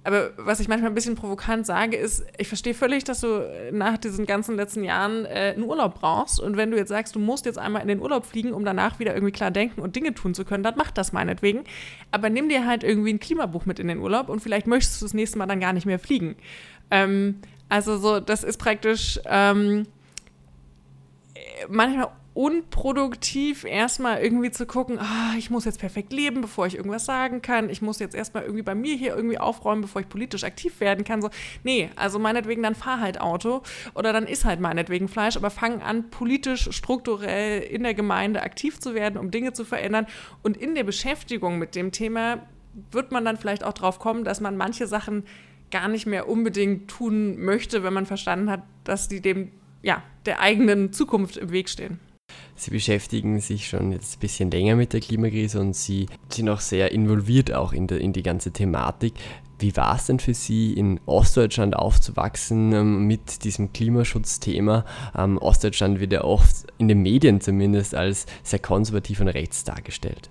Aber 0.06 0.30
was 0.38 0.60
ich 0.60 0.68
manchmal 0.68 0.91
ein 0.91 0.94
bisschen 0.94 1.15
provokant 1.15 1.65
sage, 1.65 1.98
ist, 1.98 2.24
ich 2.38 2.48
verstehe 2.48 2.76
völlig, 2.76 3.06
dass 3.06 3.22
du 3.22 3.44
nach 3.72 3.98
diesen 3.98 4.28
ganzen 4.28 4.56
letzten 4.56 4.84
Jahren 4.84 5.26
äh, 5.26 5.54
einen 5.56 5.63
Urlaub 5.63 6.00
brauchst. 6.00 6.39
Und 6.39 6.58
wenn 6.58 6.70
du 6.70 6.78
jetzt 6.78 6.89
sagst, 6.89 7.15
du 7.15 7.20
musst 7.20 7.48
jetzt 7.48 7.58
einmal 7.58 7.82
in 7.82 7.88
den 7.88 8.00
Urlaub 8.00 8.24
fliegen, 8.24 8.54
um 8.54 8.63
danach 8.63 9.00
wieder 9.00 9.15
irgendwie 9.15 9.32
klar 9.32 9.50
denken 9.50 9.82
und 9.82 9.96
Dinge 9.96 10.13
tun 10.13 10.36
zu 10.36 10.46
können, 10.46 10.63
dann 10.63 10.76
mach 10.78 10.91
das 10.91 11.12
meinetwegen. 11.12 11.63
Aber 12.12 12.30
nimm 12.30 12.50
dir 12.50 12.68
halt 12.68 12.84
irgendwie 12.84 13.13
ein 13.13 13.20
Klimabuch 13.20 13.65
mit 13.65 13.80
in 13.80 13.88
den 13.88 13.98
Urlaub 13.98 14.30
und 14.30 14.41
vielleicht 14.41 14.68
möchtest 14.68 15.02
du 15.02 15.06
das 15.06 15.15
nächste 15.15 15.39
Mal 15.39 15.48
dann 15.48 15.60
gar 15.60 15.74
nicht 15.74 15.88
mehr 15.88 15.98
fliegen. 15.98 16.36
Ähm, 16.91 17.39
also 17.68 17.98
so, 17.98 18.20
das 18.20 18.44
ist 18.44 18.58
praktisch 18.58 19.20
ähm, 19.26 19.88
manchmal 21.68 22.10
unproduktiv, 22.36 23.63
erstmal 23.63 24.21
irgendwie 24.21 24.52
zu 24.52 24.65
gucken, 24.65 25.00
ah, 25.00 25.34
ich 25.38 25.50
muss 25.50 25.63
jetzt 25.63 25.80
perfekt 25.80 26.12
leben, 26.12 26.41
bevor 26.41 26.67
ich 26.67 26.76
irgendwas 26.76 27.06
sagen 27.06 27.41
kann. 27.41 27.69
Ich 27.69 27.82
muss 27.82 28.00
jetzt 28.00 28.13
erstmal 28.13 28.43
irgendwie 28.43 28.62
bei 28.62 28.76
mir 28.76 28.95
hier 28.98 29.15
irgendwie 29.15 29.38
aufräumen, 29.38 29.82
bevor 29.82 30.02
ich 30.02 30.10
politisch 30.10 30.43
aktiv 30.43 30.82
werden 30.82 31.06
kann. 31.06 31.21
So, 31.21 31.30
nee, 31.63 31.89
also 31.95 32.19
meinetwegen 32.19 32.62
dann 32.62 32.76
fahr 32.76 33.00
halt 33.00 33.21
Auto 33.21 33.62
oder 33.93 34.12
dann 34.12 34.28
ist 34.28 34.43
halt 34.43 34.60
meinetwegen 34.60 35.08
Fleisch, 35.08 35.38
aber 35.38 35.50
fang 35.50 35.82
an, 35.82 36.10
politisch, 36.10 36.67
strukturell 36.71 37.62
in 37.62 37.84
der 37.84 37.93
Gemeinde 37.93 38.43
aktiv 38.43 38.80
zu 38.80 38.93
werden, 38.93 39.17
um 39.17 39.32
Dinge 39.32 39.54
zu 39.54 39.63
verändern. 39.63 40.06
Und 40.43 40.58
in 40.58 40.76
der 40.76 40.84
Beschäftigung 40.84 41.58
mit 41.58 41.74
dem 41.74 41.93
Thema 41.93 42.39
wird 42.91 43.13
man 43.13 43.24
dann 43.24 43.38
vielleicht 43.38 43.63
auch 43.63 43.74
drauf 43.74 43.98
kommen, 43.98 44.26
dass 44.26 44.41
man 44.41 44.58
manche 44.58 44.88
Sachen 44.88 45.24
gar 45.71 45.88
nicht 45.88 46.06
mehr 46.06 46.28
unbedingt 46.28 46.89
tun 46.89 47.39
möchte, 47.39 47.82
wenn 47.84 47.93
man 47.93 48.06
verstanden 48.06 48.50
hat, 48.52 48.62
dass 48.84 49.08
die 49.08 49.21
dem 49.21 49.52
ja, 49.82 50.04
der 50.26 50.41
eigenen 50.41 50.91
Zukunft 50.91 51.38
im 51.38 51.52
Weg 51.52 51.69
stehen. 51.69 52.00
Sie 52.56 52.71
beschäftigen 52.71 53.39
sich 53.39 53.67
schon 53.67 53.91
jetzt 53.91 54.17
ein 54.17 54.19
bisschen 54.19 54.52
länger 54.52 54.76
mit 54.76 54.93
der 54.93 55.02
Klimakrise 55.02 55.60
und 55.60 55.76
Sie 55.76 56.08
sind 56.30 56.50
auch 56.50 56.62
sehr 56.62 56.91
involviert 56.91 57.54
auch 57.54 57.74
in, 57.74 57.88
der, 57.88 58.00
in 58.00 58.13
die 58.13 58.24
ganze 58.24 58.52
Thematik. 58.52 59.13
Wie 59.60 59.76
war 59.78 59.95
es 59.95 60.06
denn 60.06 60.19
für 60.19 60.34
Sie, 60.34 60.74
in 60.74 61.00
Ostdeutschland 61.06 61.76
aufzuwachsen 61.76 62.74
ähm, 62.74 63.08
mit 63.08 63.43
diesem 63.43 63.71
Klimaschutzthema? 63.71 64.86
Ähm, 65.17 65.38
Ostdeutschland 65.38 66.00
wird 66.00 66.12
ja 66.12 66.24
oft 66.24 66.67
in 66.78 66.88
den 66.88 67.02
Medien 67.02 67.39
zumindest 67.39 67.95
als 67.95 68.26
sehr 68.43 68.60
konservativ 68.60 69.21
und 69.21 69.30
rechts 69.30 69.63
dargestellt. 69.63 70.30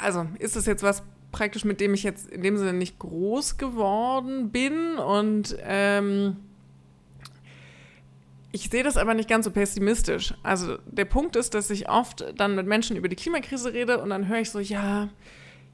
Also 0.00 0.26
ist 0.38 0.56
das 0.56 0.66
jetzt 0.66 0.82
was 0.82 1.02
praktisch, 1.32 1.64
mit 1.64 1.80
dem 1.80 1.94
ich 1.94 2.04
jetzt 2.04 2.28
in 2.28 2.42
dem 2.42 2.56
Sinne 2.56 2.72
nicht 2.72 2.98
groß 2.98 3.58
geworden 3.58 4.50
bin 4.50 4.98
und 4.98 5.56
ähm 5.62 6.36
ich 8.54 8.70
sehe 8.70 8.84
das 8.84 8.96
aber 8.96 9.14
nicht 9.14 9.28
ganz 9.28 9.46
so 9.46 9.50
pessimistisch. 9.50 10.32
Also 10.44 10.78
der 10.86 11.06
Punkt 11.06 11.34
ist, 11.34 11.54
dass 11.54 11.70
ich 11.70 11.88
oft 11.88 12.24
dann 12.36 12.54
mit 12.54 12.68
Menschen 12.68 12.96
über 12.96 13.08
die 13.08 13.16
Klimakrise 13.16 13.72
rede 13.72 14.00
und 14.00 14.10
dann 14.10 14.28
höre 14.28 14.38
ich 14.38 14.50
so, 14.50 14.60
ja, 14.60 15.08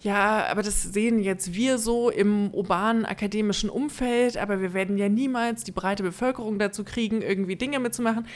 ja, 0.00 0.46
aber 0.50 0.62
das 0.62 0.82
sehen 0.84 1.18
jetzt 1.18 1.52
wir 1.52 1.76
so 1.76 2.08
im 2.08 2.48
urbanen 2.54 3.04
akademischen 3.04 3.68
Umfeld, 3.68 4.38
aber 4.38 4.62
wir 4.62 4.72
werden 4.72 4.96
ja 4.96 5.10
niemals 5.10 5.62
die 5.62 5.72
breite 5.72 6.02
Bevölkerung 6.02 6.58
dazu 6.58 6.82
kriegen, 6.82 7.20
irgendwie 7.20 7.56
Dinge 7.56 7.80
mitzumachen. 7.80 8.26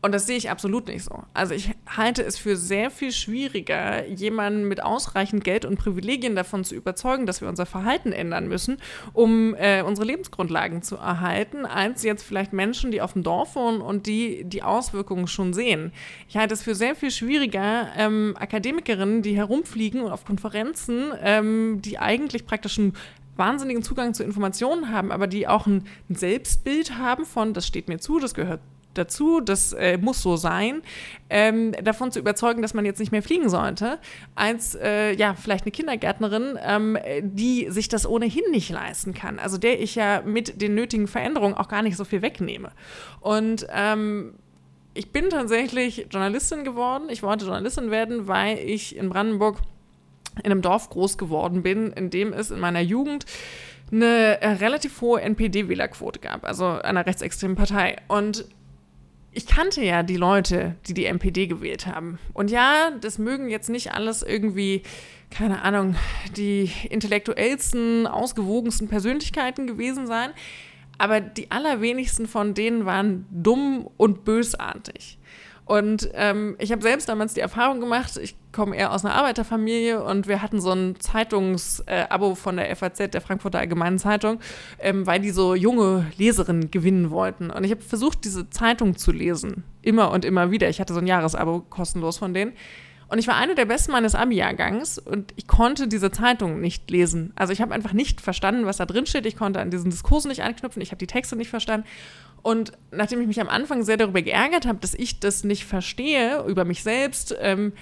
Und 0.00 0.12
das 0.12 0.26
sehe 0.26 0.36
ich 0.36 0.48
absolut 0.48 0.86
nicht 0.86 1.02
so. 1.02 1.24
Also 1.34 1.54
ich 1.54 1.72
halte 1.88 2.22
es 2.22 2.38
für 2.38 2.56
sehr 2.56 2.90
viel 2.90 3.10
schwieriger, 3.10 4.06
jemanden 4.06 4.68
mit 4.68 4.80
ausreichend 4.80 5.42
Geld 5.42 5.64
und 5.64 5.76
Privilegien 5.76 6.36
davon 6.36 6.62
zu 6.62 6.76
überzeugen, 6.76 7.26
dass 7.26 7.40
wir 7.40 7.48
unser 7.48 7.66
Verhalten 7.66 8.12
ändern 8.12 8.46
müssen, 8.46 8.76
um 9.12 9.56
äh, 9.56 9.82
unsere 9.82 10.06
Lebensgrundlagen 10.06 10.82
zu 10.82 10.96
erhalten, 10.96 11.66
als 11.66 12.04
jetzt 12.04 12.22
vielleicht 12.22 12.52
Menschen, 12.52 12.92
die 12.92 13.02
auf 13.02 13.14
dem 13.14 13.24
Dorf 13.24 13.56
wohnen 13.56 13.80
und 13.80 14.06
die 14.06 14.44
die 14.44 14.62
Auswirkungen 14.62 15.26
schon 15.26 15.52
sehen. 15.52 15.92
Ich 16.28 16.36
halte 16.36 16.54
es 16.54 16.62
für 16.62 16.76
sehr 16.76 16.94
viel 16.94 17.10
schwieriger, 17.10 17.88
ähm, 17.96 18.36
Akademikerinnen, 18.38 19.22
die 19.22 19.36
herumfliegen 19.36 20.02
und 20.02 20.12
auf 20.12 20.24
Konferenzen, 20.24 21.10
ähm, 21.20 21.82
die 21.82 21.98
eigentlich 21.98 22.46
praktisch 22.46 22.78
einen 22.78 22.92
wahnsinnigen 23.34 23.82
Zugang 23.82 24.14
zu 24.14 24.22
Informationen 24.22 24.92
haben, 24.92 25.10
aber 25.10 25.26
die 25.26 25.48
auch 25.48 25.66
ein, 25.66 25.84
ein 26.08 26.14
Selbstbild 26.14 26.98
haben 26.98 27.24
von, 27.24 27.52
das 27.52 27.66
steht 27.66 27.88
mir 27.88 27.98
zu, 27.98 28.20
das 28.20 28.34
gehört 28.34 28.60
dazu, 28.98 29.40
das 29.40 29.72
äh, 29.72 29.98
muss 29.98 30.20
so 30.22 30.36
sein, 30.36 30.82
ähm, 31.30 31.72
davon 31.82 32.12
zu 32.12 32.18
überzeugen, 32.18 32.62
dass 32.62 32.74
man 32.74 32.84
jetzt 32.84 32.98
nicht 32.98 33.12
mehr 33.12 33.22
fliegen 33.22 33.48
sollte, 33.48 33.98
als 34.34 34.74
äh, 34.74 35.14
ja, 35.14 35.34
vielleicht 35.34 35.64
eine 35.64 35.72
Kindergärtnerin, 35.72 36.58
ähm, 36.62 36.98
die 37.22 37.70
sich 37.70 37.88
das 37.88 38.06
ohnehin 38.06 38.44
nicht 38.50 38.70
leisten 38.70 39.14
kann. 39.14 39.38
Also 39.38 39.58
der 39.58 39.80
ich 39.80 39.94
ja 39.94 40.22
mit 40.24 40.60
den 40.60 40.74
nötigen 40.74 41.08
Veränderungen 41.08 41.54
auch 41.54 41.68
gar 41.68 41.82
nicht 41.82 41.96
so 41.96 42.04
viel 42.04 42.22
wegnehme. 42.22 42.70
Und 43.20 43.66
ähm, 43.72 44.34
ich 44.94 45.12
bin 45.12 45.30
tatsächlich 45.30 46.08
Journalistin 46.10 46.64
geworden. 46.64 47.08
Ich 47.08 47.22
wollte 47.22 47.44
Journalistin 47.44 47.90
werden, 47.90 48.26
weil 48.26 48.58
ich 48.58 48.96
in 48.96 49.08
Brandenburg 49.08 49.58
in 50.42 50.50
einem 50.50 50.62
Dorf 50.62 50.90
groß 50.90 51.18
geworden 51.18 51.62
bin, 51.62 51.92
in 51.92 52.10
dem 52.10 52.32
es 52.32 52.50
in 52.50 52.60
meiner 52.60 52.80
Jugend 52.80 53.24
eine 53.90 54.40
äh, 54.40 54.48
relativ 54.48 55.00
hohe 55.00 55.20
NPD-Wählerquote 55.20 56.20
gab, 56.20 56.44
also 56.44 56.66
einer 56.66 57.06
rechtsextremen 57.06 57.56
Partei. 57.56 57.96
Und 58.08 58.44
ich 59.32 59.46
kannte 59.46 59.82
ja 59.82 60.02
die 60.02 60.16
Leute, 60.16 60.76
die 60.86 60.94
die 60.94 61.04
MPD 61.04 61.46
gewählt 61.46 61.86
haben. 61.86 62.18
Und 62.32 62.50
ja, 62.50 62.90
das 63.00 63.18
mögen 63.18 63.48
jetzt 63.48 63.68
nicht 63.68 63.92
alles 63.92 64.22
irgendwie, 64.22 64.82
keine 65.30 65.62
Ahnung, 65.62 65.96
die 66.36 66.70
intellektuellsten, 66.88 68.06
ausgewogensten 68.06 68.88
Persönlichkeiten 68.88 69.66
gewesen 69.66 70.06
sein. 70.06 70.30
Aber 70.96 71.20
die 71.20 71.50
allerwenigsten 71.50 72.26
von 72.26 72.54
denen 72.54 72.84
waren 72.84 73.26
dumm 73.30 73.88
und 73.96 74.24
bösartig. 74.24 75.17
Und 75.68 76.08
ähm, 76.14 76.56
ich 76.58 76.72
habe 76.72 76.80
selbst 76.80 77.10
damals 77.10 77.34
die 77.34 77.40
Erfahrung 77.40 77.78
gemacht, 77.78 78.16
ich 78.16 78.36
komme 78.52 78.74
eher 78.74 78.90
aus 78.90 79.04
einer 79.04 79.14
Arbeiterfamilie 79.14 80.02
und 80.02 80.26
wir 80.26 80.40
hatten 80.40 80.62
so 80.62 80.72
ein 80.72 80.98
Zeitungsabo 80.98 82.32
äh, 82.32 82.34
von 82.36 82.56
der 82.56 82.74
FAZ, 82.74 83.10
der 83.10 83.20
Frankfurter 83.20 83.58
Allgemeinen 83.58 83.98
Zeitung, 83.98 84.40
ähm, 84.78 85.06
weil 85.06 85.20
die 85.20 85.28
so 85.28 85.54
junge 85.54 86.06
Leserinnen 86.16 86.70
gewinnen 86.70 87.10
wollten. 87.10 87.50
Und 87.50 87.64
ich 87.64 87.70
habe 87.70 87.82
versucht, 87.82 88.24
diese 88.24 88.48
Zeitung 88.48 88.96
zu 88.96 89.12
lesen. 89.12 89.62
Immer 89.82 90.10
und 90.10 90.24
immer 90.24 90.50
wieder. 90.50 90.70
Ich 90.70 90.80
hatte 90.80 90.94
so 90.94 91.00
ein 91.00 91.06
Jahresabo 91.06 91.60
kostenlos 91.68 92.16
von 92.16 92.32
denen. 92.32 92.54
Und 93.08 93.18
ich 93.18 93.26
war 93.26 93.36
eine 93.36 93.54
der 93.54 93.64
Besten 93.64 93.92
meines 93.92 94.14
Abi-Jahrgangs 94.14 94.98
und 94.98 95.32
ich 95.36 95.46
konnte 95.46 95.88
diese 95.88 96.10
Zeitung 96.10 96.60
nicht 96.60 96.90
lesen. 96.90 97.32
Also 97.36 97.54
ich 97.54 97.62
habe 97.62 97.74
einfach 97.74 97.94
nicht 97.94 98.20
verstanden, 98.20 98.66
was 98.66 98.76
da 98.76 98.86
drin 98.86 99.06
steht. 99.06 99.24
Ich 99.24 99.36
konnte 99.36 99.60
an 99.60 99.70
diesen 99.70 99.90
Diskurs 99.90 100.26
nicht 100.26 100.42
anknüpfen. 100.42 100.82
Ich 100.82 100.90
habe 100.90 100.98
die 100.98 101.06
Texte 101.06 101.34
nicht 101.34 101.48
verstanden. 101.48 101.86
Und 102.42 102.72
nachdem 102.90 103.20
ich 103.20 103.26
mich 103.26 103.40
am 103.40 103.48
Anfang 103.48 103.82
sehr 103.82 103.96
darüber 103.96 104.20
geärgert 104.20 104.66
habe, 104.66 104.78
dass 104.78 104.94
ich 104.94 105.20
das 105.20 105.42
nicht 105.42 105.64
verstehe 105.64 106.44
über 106.46 106.66
mich 106.66 106.82
selbst, 106.82 107.34
ähm, 107.40 107.72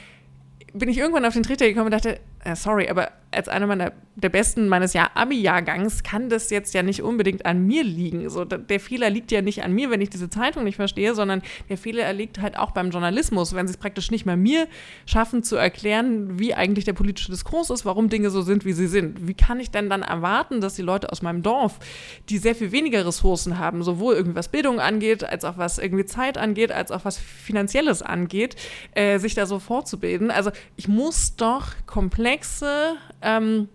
bin 0.72 0.88
ich 0.88 0.98
irgendwann 0.98 1.24
auf 1.24 1.34
den 1.34 1.42
Trichter 1.42 1.66
gekommen 1.66 1.86
und 1.86 1.92
dachte, 1.92 2.20
sorry, 2.54 2.88
aber 2.88 3.10
als 3.32 3.48
einer 3.48 3.66
meiner 3.66 3.92
der 4.16 4.30
besten 4.30 4.68
meines 4.68 4.94
Jahr 4.94 5.10
Abi-Jahrgangs 5.14 6.02
kann 6.02 6.30
das 6.30 6.48
jetzt 6.48 6.72
ja 6.72 6.82
nicht 6.82 7.02
unbedingt 7.02 7.44
an 7.44 7.66
mir 7.66 7.84
liegen. 7.84 8.30
So, 8.30 8.46
der 8.46 8.80
Fehler 8.80 9.10
liegt 9.10 9.30
ja 9.30 9.42
nicht 9.42 9.62
an 9.62 9.72
mir, 9.72 9.90
wenn 9.90 10.00
ich 10.00 10.08
diese 10.08 10.30
Zeitung 10.30 10.64
nicht 10.64 10.76
verstehe, 10.76 11.14
sondern 11.14 11.42
der 11.68 11.76
Fehler 11.76 12.10
liegt 12.14 12.40
halt 12.40 12.58
auch 12.58 12.70
beim 12.70 12.90
Journalismus, 12.90 13.54
wenn 13.54 13.66
sie 13.66 13.74
es 13.74 13.76
praktisch 13.76 14.10
nicht 14.10 14.24
mehr 14.24 14.38
mir 14.38 14.68
schaffen 15.04 15.42
zu 15.42 15.56
erklären, 15.56 16.38
wie 16.38 16.54
eigentlich 16.54 16.86
der 16.86 16.94
politische 16.94 17.30
Diskurs 17.30 17.68
ist, 17.68 17.84
warum 17.84 18.08
Dinge 18.08 18.30
so 18.30 18.40
sind, 18.40 18.64
wie 18.64 18.72
sie 18.72 18.86
sind. 18.86 19.28
Wie 19.28 19.34
kann 19.34 19.60
ich 19.60 19.70
denn 19.70 19.90
dann 19.90 20.00
erwarten, 20.00 20.62
dass 20.62 20.74
die 20.74 20.82
Leute 20.82 21.12
aus 21.12 21.20
meinem 21.20 21.42
Dorf, 21.42 21.78
die 22.30 22.38
sehr 22.38 22.54
viel 22.54 22.72
weniger 22.72 23.04
Ressourcen 23.06 23.58
haben, 23.58 23.82
sowohl 23.82 24.14
irgendwie 24.14 24.36
was 24.36 24.48
Bildung 24.48 24.80
angeht, 24.80 25.24
als 25.24 25.44
auch 25.44 25.58
was 25.58 25.76
irgendwie 25.76 26.06
Zeit 26.06 26.38
angeht, 26.38 26.72
als 26.72 26.90
auch 26.90 27.04
was 27.04 27.18
Finanzielles 27.18 28.00
angeht, 28.00 28.56
äh, 28.92 29.18
sich 29.18 29.34
da 29.34 29.44
so 29.44 29.58
fortzubilden? 29.58 30.30
Also 30.30 30.52
ich 30.76 30.88
muss 30.88 31.36
doch 31.36 31.74
komplexe 32.36 32.96
ähm, 33.22 33.68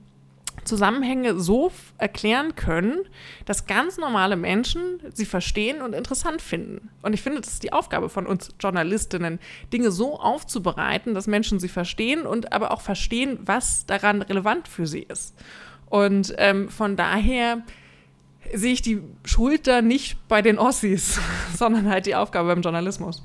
Zusammenhänge 0.63 1.39
so 1.39 1.71
erklären 1.97 2.56
können, 2.56 3.00
dass 3.45 3.65
ganz 3.65 3.97
normale 3.97 4.36
Menschen 4.36 5.00
sie 5.12 5.26
verstehen 5.26 5.82
und 5.82 5.93
interessant 5.93 6.41
finden. 6.41 6.89
Und 7.02 7.13
ich 7.13 7.21
finde, 7.21 7.41
das 7.41 7.54
ist 7.54 7.63
die 7.63 7.74
Aufgabe 7.74 8.10
von 8.10 8.28
uns 8.28 8.54
Journalistinnen, 8.60 9.39
Dinge 9.74 9.91
so 9.91 10.19
aufzubereiten, 10.19 11.15
dass 11.15 11.26
Menschen 11.26 11.60
sie 11.60 11.67
verstehen 11.67 12.28
und 12.28 12.54
aber 12.54 12.71
auch 12.71 12.82
verstehen, 12.82 13.39
was 13.43 13.88
daran 13.88 14.21
relevant 14.21 14.67
für 14.67 14.86
sie 14.86 15.02
ist. 15.02 15.34
Und 15.89 16.36
ähm, 16.38 16.69
von 16.69 16.95
daher 16.95 17.63
sehe 18.54 18.74
ich 18.74 18.84
die 18.84 19.02
Schuld 19.26 19.65
da 19.65 19.82
nicht 19.82 20.28
bei 20.28 20.43
den 20.43 20.60
Ossis, 20.60 21.19
sondern 21.58 21.89
halt 21.89 22.06
die 22.06 22.15
Aufgabe 22.15 22.50
beim 22.50 22.62
Journalismus 22.62 23.24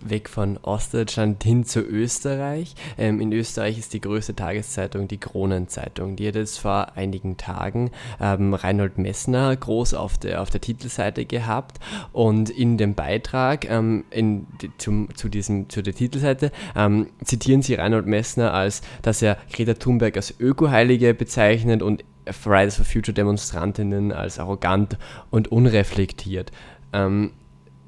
weg 0.00 0.28
von 0.28 0.58
Ostdeutschland 0.62 1.42
hin 1.42 1.64
zu 1.64 1.80
Österreich. 1.80 2.74
Ähm, 2.98 3.20
in 3.20 3.32
Österreich 3.32 3.78
ist 3.78 3.92
die 3.92 4.00
größte 4.00 4.34
Tageszeitung 4.34 5.08
die 5.08 5.18
Kronenzeitung. 5.18 6.16
Die 6.16 6.28
hat 6.28 6.34
jetzt 6.34 6.58
vor 6.58 6.96
einigen 6.96 7.36
Tagen 7.36 7.90
ähm, 8.20 8.54
Reinhold 8.54 8.98
Messner 8.98 9.54
groß 9.54 9.94
auf 9.94 10.18
der, 10.18 10.42
auf 10.42 10.50
der 10.50 10.60
Titelseite 10.60 11.24
gehabt 11.24 11.78
und 12.12 12.50
in 12.50 12.76
dem 12.78 12.94
Beitrag 12.94 13.68
ähm, 13.70 14.04
in, 14.10 14.46
zum, 14.78 15.08
zu, 15.14 15.28
diesem, 15.28 15.68
zu 15.68 15.82
der 15.82 15.94
Titelseite 15.94 16.52
ähm, 16.76 17.08
zitieren 17.24 17.62
sie 17.62 17.74
Reinhold 17.74 18.06
Messner 18.06 18.52
als, 18.52 18.82
dass 19.02 19.22
er 19.22 19.38
Greta 19.52 19.74
Thunberg 19.74 20.16
als 20.16 20.34
Ökoheilige 20.38 21.14
bezeichnet 21.14 21.82
und 21.82 22.04
Fridays 22.30 22.76
for 22.76 22.84
Future 22.84 23.14
Demonstrantinnen 23.14 24.12
als 24.12 24.38
arrogant 24.38 24.98
und 25.30 25.48
unreflektiert. 25.48 26.52
Ähm, 26.92 27.32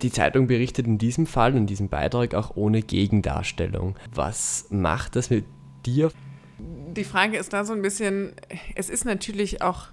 die 0.02 0.11
Zeitung 0.11 0.46
berichtet 0.46 0.87
in 0.87 0.98
diesem 0.98 1.26
Fall, 1.26 1.56
in 1.56 1.66
diesem 1.66 1.88
Beitrag 1.88 2.35
auch 2.35 2.56
ohne 2.56 2.82
Gegendarstellung. 2.82 3.96
Was 4.14 4.66
macht 4.70 5.16
das 5.16 5.30
mit 5.30 5.44
dir? 5.85 6.11
Die 6.59 7.04
Frage 7.04 7.37
ist 7.37 7.52
da 7.52 7.64
so 7.64 7.72
ein 7.72 7.82
bisschen, 7.82 8.32
es 8.74 8.90
ist 8.90 9.04
natürlich 9.04 9.62
auch 9.62 9.88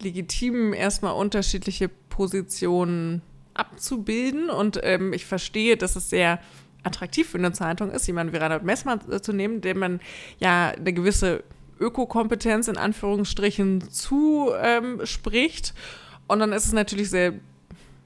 legitim, 0.00 0.72
erstmal 0.72 1.14
unterschiedliche 1.14 1.88
Positionen 1.88 3.22
abzubilden 3.54 4.50
und 4.50 4.80
ähm, 4.82 5.12
ich 5.12 5.26
verstehe, 5.26 5.76
dass 5.76 5.96
es 5.96 6.10
sehr 6.10 6.40
attraktiv 6.82 7.28
für 7.28 7.38
eine 7.38 7.52
Zeitung 7.52 7.90
ist, 7.90 8.06
jemanden 8.06 8.32
wie 8.32 8.38
Reinhard 8.38 8.64
Messmann 8.64 9.00
äh, 9.10 9.20
zu 9.20 9.32
nehmen, 9.32 9.60
dem 9.60 9.78
man 9.78 10.00
ja 10.38 10.70
eine 10.70 10.92
gewisse 10.92 11.44
Ökokompetenz 11.78 12.68
in 12.68 12.76
Anführungsstrichen 12.76 13.90
zuspricht. 13.90 15.74
Ähm, 15.74 15.82
und 16.28 16.38
dann 16.38 16.52
ist 16.52 16.66
es 16.66 16.72
natürlich 16.72 17.10
sehr 17.10 17.34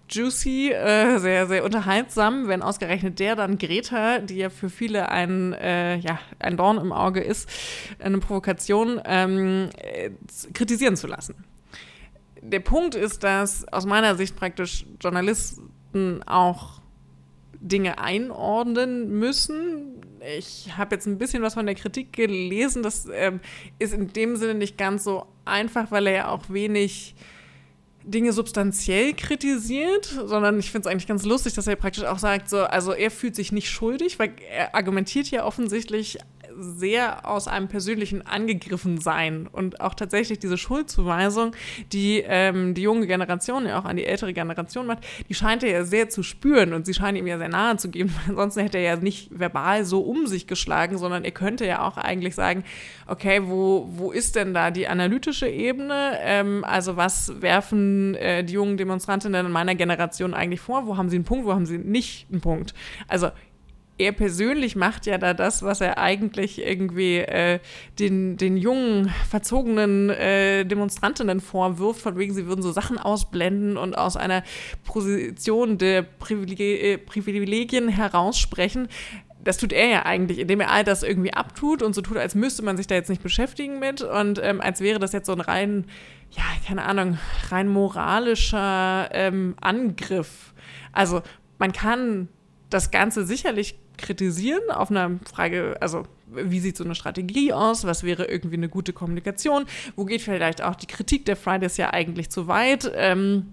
juicy, 0.08 0.72
äh, 0.72 1.18
sehr, 1.18 1.46
sehr 1.46 1.64
unterhaltsam, 1.64 2.48
wenn 2.48 2.62
ausgerechnet 2.62 3.18
der 3.18 3.36
dann 3.36 3.58
Greta, 3.58 4.20
die 4.20 4.36
ja 4.36 4.50
für 4.50 4.70
viele 4.70 5.08
ein, 5.08 5.52
äh, 5.52 5.96
ja, 5.96 6.18
ein 6.38 6.56
Dorn 6.56 6.78
im 6.78 6.92
Auge 6.92 7.20
ist, 7.20 7.48
eine 7.98 8.18
Provokation, 8.18 9.00
ähm, 9.04 9.70
äh, 9.78 10.10
kritisieren 10.52 10.96
zu 10.96 11.06
lassen. 11.06 11.34
Der 12.40 12.60
Punkt 12.60 12.94
ist, 12.94 13.24
dass 13.24 13.66
aus 13.72 13.86
meiner 13.86 14.14
Sicht 14.14 14.36
praktisch 14.36 14.86
Journalisten 15.00 16.22
auch 16.24 16.80
Dinge 17.60 17.98
einordnen 17.98 19.18
müssen. 19.18 20.02
Ich 20.38 20.76
habe 20.76 20.94
jetzt 20.94 21.06
ein 21.06 21.18
bisschen 21.18 21.42
was 21.42 21.54
von 21.54 21.66
der 21.66 21.74
Kritik 21.74 22.12
gelesen. 22.12 22.82
Das 22.82 23.08
ähm, 23.12 23.40
ist 23.78 23.94
in 23.94 24.12
dem 24.12 24.36
Sinne 24.36 24.54
nicht 24.54 24.78
ganz 24.78 25.04
so 25.04 25.26
einfach, 25.44 25.90
weil 25.90 26.06
er 26.06 26.12
ja 26.12 26.28
auch 26.28 26.48
wenig 26.48 27.14
Dinge 28.06 28.32
substanziell 28.32 29.14
kritisiert, 29.14 30.06
sondern 30.06 30.58
ich 30.60 30.70
finde 30.70 30.88
es 30.88 30.92
eigentlich 30.92 31.08
ganz 31.08 31.24
lustig, 31.24 31.54
dass 31.54 31.66
er 31.66 31.74
praktisch 31.74 32.04
auch 32.04 32.18
sagt, 32.18 32.48
so, 32.48 32.60
also 32.60 32.92
er 32.92 33.10
fühlt 33.10 33.34
sich 33.34 33.50
nicht 33.50 33.68
schuldig, 33.68 34.18
weil 34.20 34.32
er 34.48 34.74
argumentiert 34.76 35.28
ja 35.30 35.44
offensichtlich 35.44 36.18
sehr 36.58 37.28
aus 37.28 37.48
einem 37.48 37.68
persönlichen 37.68 38.26
angegriffen 38.26 38.98
sein 38.98 39.48
und 39.50 39.80
auch 39.80 39.94
tatsächlich 39.94 40.38
diese 40.38 40.58
Schuldzuweisung, 40.58 41.52
die 41.92 42.22
ähm, 42.26 42.74
die 42.74 42.82
junge 42.82 43.06
Generation 43.06 43.66
ja 43.66 43.78
auch 43.78 43.84
an 43.84 43.96
die 43.96 44.04
ältere 44.04 44.32
Generation 44.32 44.86
macht, 44.86 45.06
die 45.28 45.34
scheint 45.34 45.62
er 45.62 45.70
ja 45.70 45.84
sehr 45.84 46.08
zu 46.08 46.22
spüren 46.22 46.72
und 46.72 46.86
sie 46.86 46.94
scheint 46.94 47.18
ihm 47.18 47.26
ja 47.26 47.38
sehr 47.38 47.48
nahe 47.48 47.76
zu 47.76 47.90
gehen. 47.90 48.14
Ansonsten 48.28 48.60
hätte 48.60 48.78
er 48.78 48.84
ja 48.84 48.96
nicht 48.96 49.28
verbal 49.38 49.84
so 49.84 50.00
um 50.00 50.26
sich 50.26 50.46
geschlagen, 50.46 50.98
sondern 50.98 51.24
er 51.24 51.32
könnte 51.32 51.66
ja 51.66 51.86
auch 51.86 51.96
eigentlich 51.96 52.34
sagen, 52.34 52.64
okay, 53.06 53.40
wo, 53.44 53.88
wo 53.90 54.12
ist 54.12 54.36
denn 54.36 54.54
da 54.54 54.70
die 54.70 54.88
analytische 54.88 55.48
Ebene? 55.48 56.18
Ähm, 56.20 56.64
also 56.64 56.96
was 56.96 57.40
werfen 57.40 58.14
äh, 58.14 58.44
die 58.44 58.54
jungen 58.54 58.76
Demonstrantinnen 58.76 59.46
in 59.46 59.52
meiner 59.52 59.74
Generation 59.74 60.34
eigentlich 60.34 60.60
vor? 60.60 60.86
Wo 60.86 60.96
haben 60.96 61.08
sie 61.08 61.16
einen 61.16 61.24
Punkt, 61.24 61.46
wo 61.46 61.52
haben 61.52 61.66
sie 61.66 61.78
nicht 61.78 62.26
einen 62.30 62.40
Punkt? 62.40 62.74
Also 63.08 63.30
er 63.98 64.12
persönlich 64.12 64.76
macht 64.76 65.06
ja 65.06 65.16
da 65.16 65.32
das, 65.32 65.62
was 65.62 65.80
er 65.80 65.98
eigentlich 65.98 66.62
irgendwie 66.62 67.18
äh, 67.18 67.60
den, 67.98 68.36
den 68.36 68.56
jungen, 68.56 69.10
verzogenen 69.28 70.10
äh, 70.10 70.64
Demonstrantinnen 70.64 71.40
vorwirft, 71.40 72.00
von 72.00 72.18
wegen, 72.18 72.34
sie 72.34 72.46
würden 72.46 72.62
so 72.62 72.72
Sachen 72.72 72.98
ausblenden 72.98 73.76
und 73.76 73.96
aus 73.96 74.16
einer 74.16 74.42
Position 74.84 75.78
der 75.78 76.02
Privileg 76.02 76.60
äh, 76.60 76.98
Privilegien 76.98 77.88
heraussprechen. 77.88 78.88
Das 79.42 79.58
tut 79.58 79.72
er 79.72 79.88
ja 79.88 80.04
eigentlich, 80.04 80.40
indem 80.40 80.60
er 80.60 80.72
all 80.72 80.84
das 80.84 81.02
irgendwie 81.02 81.32
abtut 81.32 81.82
und 81.82 81.94
so 81.94 82.02
tut, 82.02 82.16
als 82.16 82.34
müsste 82.34 82.62
man 82.62 82.76
sich 82.76 82.88
da 82.88 82.96
jetzt 82.96 83.08
nicht 83.08 83.22
beschäftigen 83.22 83.78
mit 83.78 84.02
und 84.02 84.40
ähm, 84.42 84.60
als 84.60 84.80
wäre 84.80 84.98
das 84.98 85.12
jetzt 85.12 85.26
so 85.26 85.32
ein 85.32 85.40
rein, 85.40 85.86
ja, 86.32 86.42
keine 86.66 86.84
Ahnung, 86.84 87.18
rein 87.48 87.68
moralischer 87.68 89.08
ähm, 89.12 89.54
Angriff. 89.60 90.52
Also 90.92 91.22
man 91.58 91.72
kann 91.72 92.28
das 92.70 92.90
Ganze 92.90 93.24
sicherlich 93.24 93.78
kritisieren 93.98 94.70
auf 94.70 94.90
einer 94.90 95.12
Frage, 95.24 95.76
also 95.80 96.04
wie 96.28 96.60
sieht 96.60 96.76
so 96.76 96.84
eine 96.84 96.94
Strategie 96.94 97.52
aus, 97.52 97.84
was 97.84 98.02
wäre 98.02 98.26
irgendwie 98.26 98.56
eine 98.56 98.68
gute 98.68 98.92
Kommunikation, 98.92 99.64
wo 99.94 100.04
geht 100.04 100.22
vielleicht 100.22 100.62
auch 100.62 100.74
die 100.74 100.86
Kritik 100.86 101.24
der 101.24 101.36
Fridays 101.36 101.76
ja 101.76 101.92
eigentlich 101.92 102.30
zu 102.30 102.48
weit. 102.48 102.90
Ähm, 102.94 103.46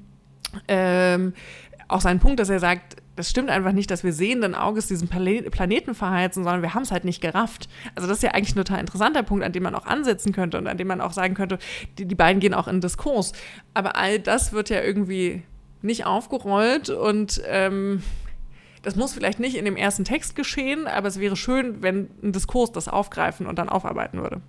ähm, 0.68 1.34
auch 1.88 2.02
sein 2.02 2.20
Punkt, 2.20 2.40
dass 2.40 2.50
er 2.50 2.60
sagt, 2.60 2.98
das 3.16 3.30
stimmt 3.30 3.50
einfach 3.50 3.74
nicht, 3.74 3.92
dass 3.92 4.04
wir 4.04 4.12
sehenden 4.12 4.56
Auges 4.56 4.88
diesen 4.88 5.08
Planeten 5.08 5.94
verheizen, 5.94 6.44
sondern 6.44 6.64
wir 6.64 6.74
haben 6.74 6.82
es 6.82 6.92
halt 6.92 7.06
nicht 7.06 7.22
gerafft. 7.22 7.70
Also 7.94 8.08
das 8.08 8.18
ist 8.18 8.24
ja 8.24 8.32
eigentlich 8.32 8.56
ein 8.56 8.64
total 8.64 8.80
interessanter 8.80 9.22
Punkt, 9.22 9.44
an 9.44 9.52
dem 9.52 9.64
man 9.64 9.76
auch 9.76 9.86
ansetzen 9.86 10.34
könnte 10.34 10.58
und 10.58 10.68
an 10.68 10.78
dem 10.78 10.88
man 10.88 11.02
auch 11.02 11.14
sagen 11.14 11.36
könnte, 11.36 11.60
die, 12.00 12.06
die 12.06 12.16
beiden 12.16 12.40
gehen 12.40 12.56
auch 12.56 12.68
in 12.68 12.82
Diskurs. 12.82 13.34
Aber 13.76 13.96
all 13.98 14.20
das 14.20 14.54
wird 14.54 14.70
ja 14.70 14.82
irgendwie 14.82 15.44
nicht 15.84 16.06
aufgerollt 16.06 16.90
und 16.90 17.42
ähm, 17.46 18.02
das 18.84 18.96
muss 18.96 19.14
vielleicht 19.14 19.40
nicht 19.40 19.56
in 19.56 19.66
dem 19.66 19.78
ersten 19.78 20.04
Text 20.04 20.36
geschehen, 20.36 20.88
aber 20.88 21.08
es 21.08 21.20
wäre 21.20 21.36
schön, 21.36 21.82
wenn 21.82 22.10
ein 22.22 22.34
Diskurs 22.34 22.72
das 22.72 22.88
aufgreifen 22.88 23.48
und 23.48 23.58
dann 23.58 23.70
aufarbeiten 23.70 24.22
würde. 24.22 24.42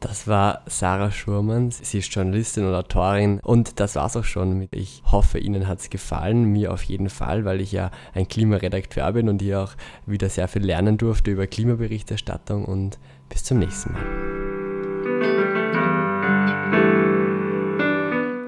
Das 0.00 0.28
war 0.28 0.62
Sarah 0.66 1.10
Schurmann. 1.10 1.70
Sie 1.70 1.98
ist 1.98 2.14
Journalistin 2.14 2.66
und 2.66 2.74
Autorin. 2.74 3.40
Und 3.40 3.80
das 3.80 3.96
war's 3.96 4.16
auch 4.18 4.24
schon. 4.24 4.68
Ich 4.70 5.02
hoffe, 5.10 5.38
Ihnen 5.38 5.66
hat 5.66 5.80
es 5.80 5.88
gefallen. 5.88 6.44
Mir 6.44 6.74
auf 6.74 6.82
jeden 6.82 7.08
Fall, 7.08 7.46
weil 7.46 7.62
ich 7.62 7.72
ja 7.72 7.90
ein 8.12 8.28
Klimaredakteur 8.28 9.12
bin 9.12 9.30
und 9.30 9.40
hier 9.40 9.60
auch 9.60 9.72
wieder 10.04 10.28
sehr 10.28 10.46
viel 10.46 10.62
lernen 10.62 10.98
durfte 10.98 11.30
über 11.30 11.46
Klimaberichterstattung. 11.46 12.66
Und 12.66 12.98
bis 13.30 13.44
zum 13.44 13.60
nächsten 13.60 13.92
Mal. 13.94 14.02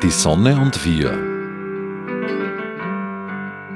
Die 0.03 0.11
Sonne 0.11 0.61
und 0.61 0.85
wir 0.85 1.36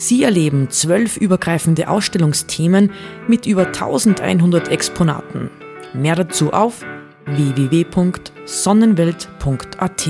Sie 0.00 0.24
erleben 0.24 0.70
zwölf 0.70 1.18
übergreifende 1.18 1.90
Ausstellungsthemen 1.90 2.90
mit 3.28 3.44
über 3.44 3.66
1100 3.66 4.68
Exponaten. 4.68 5.50
Mehr 5.92 6.16
dazu 6.16 6.54
auf 6.54 6.86
www.sonnenwelt.at. 7.26 10.08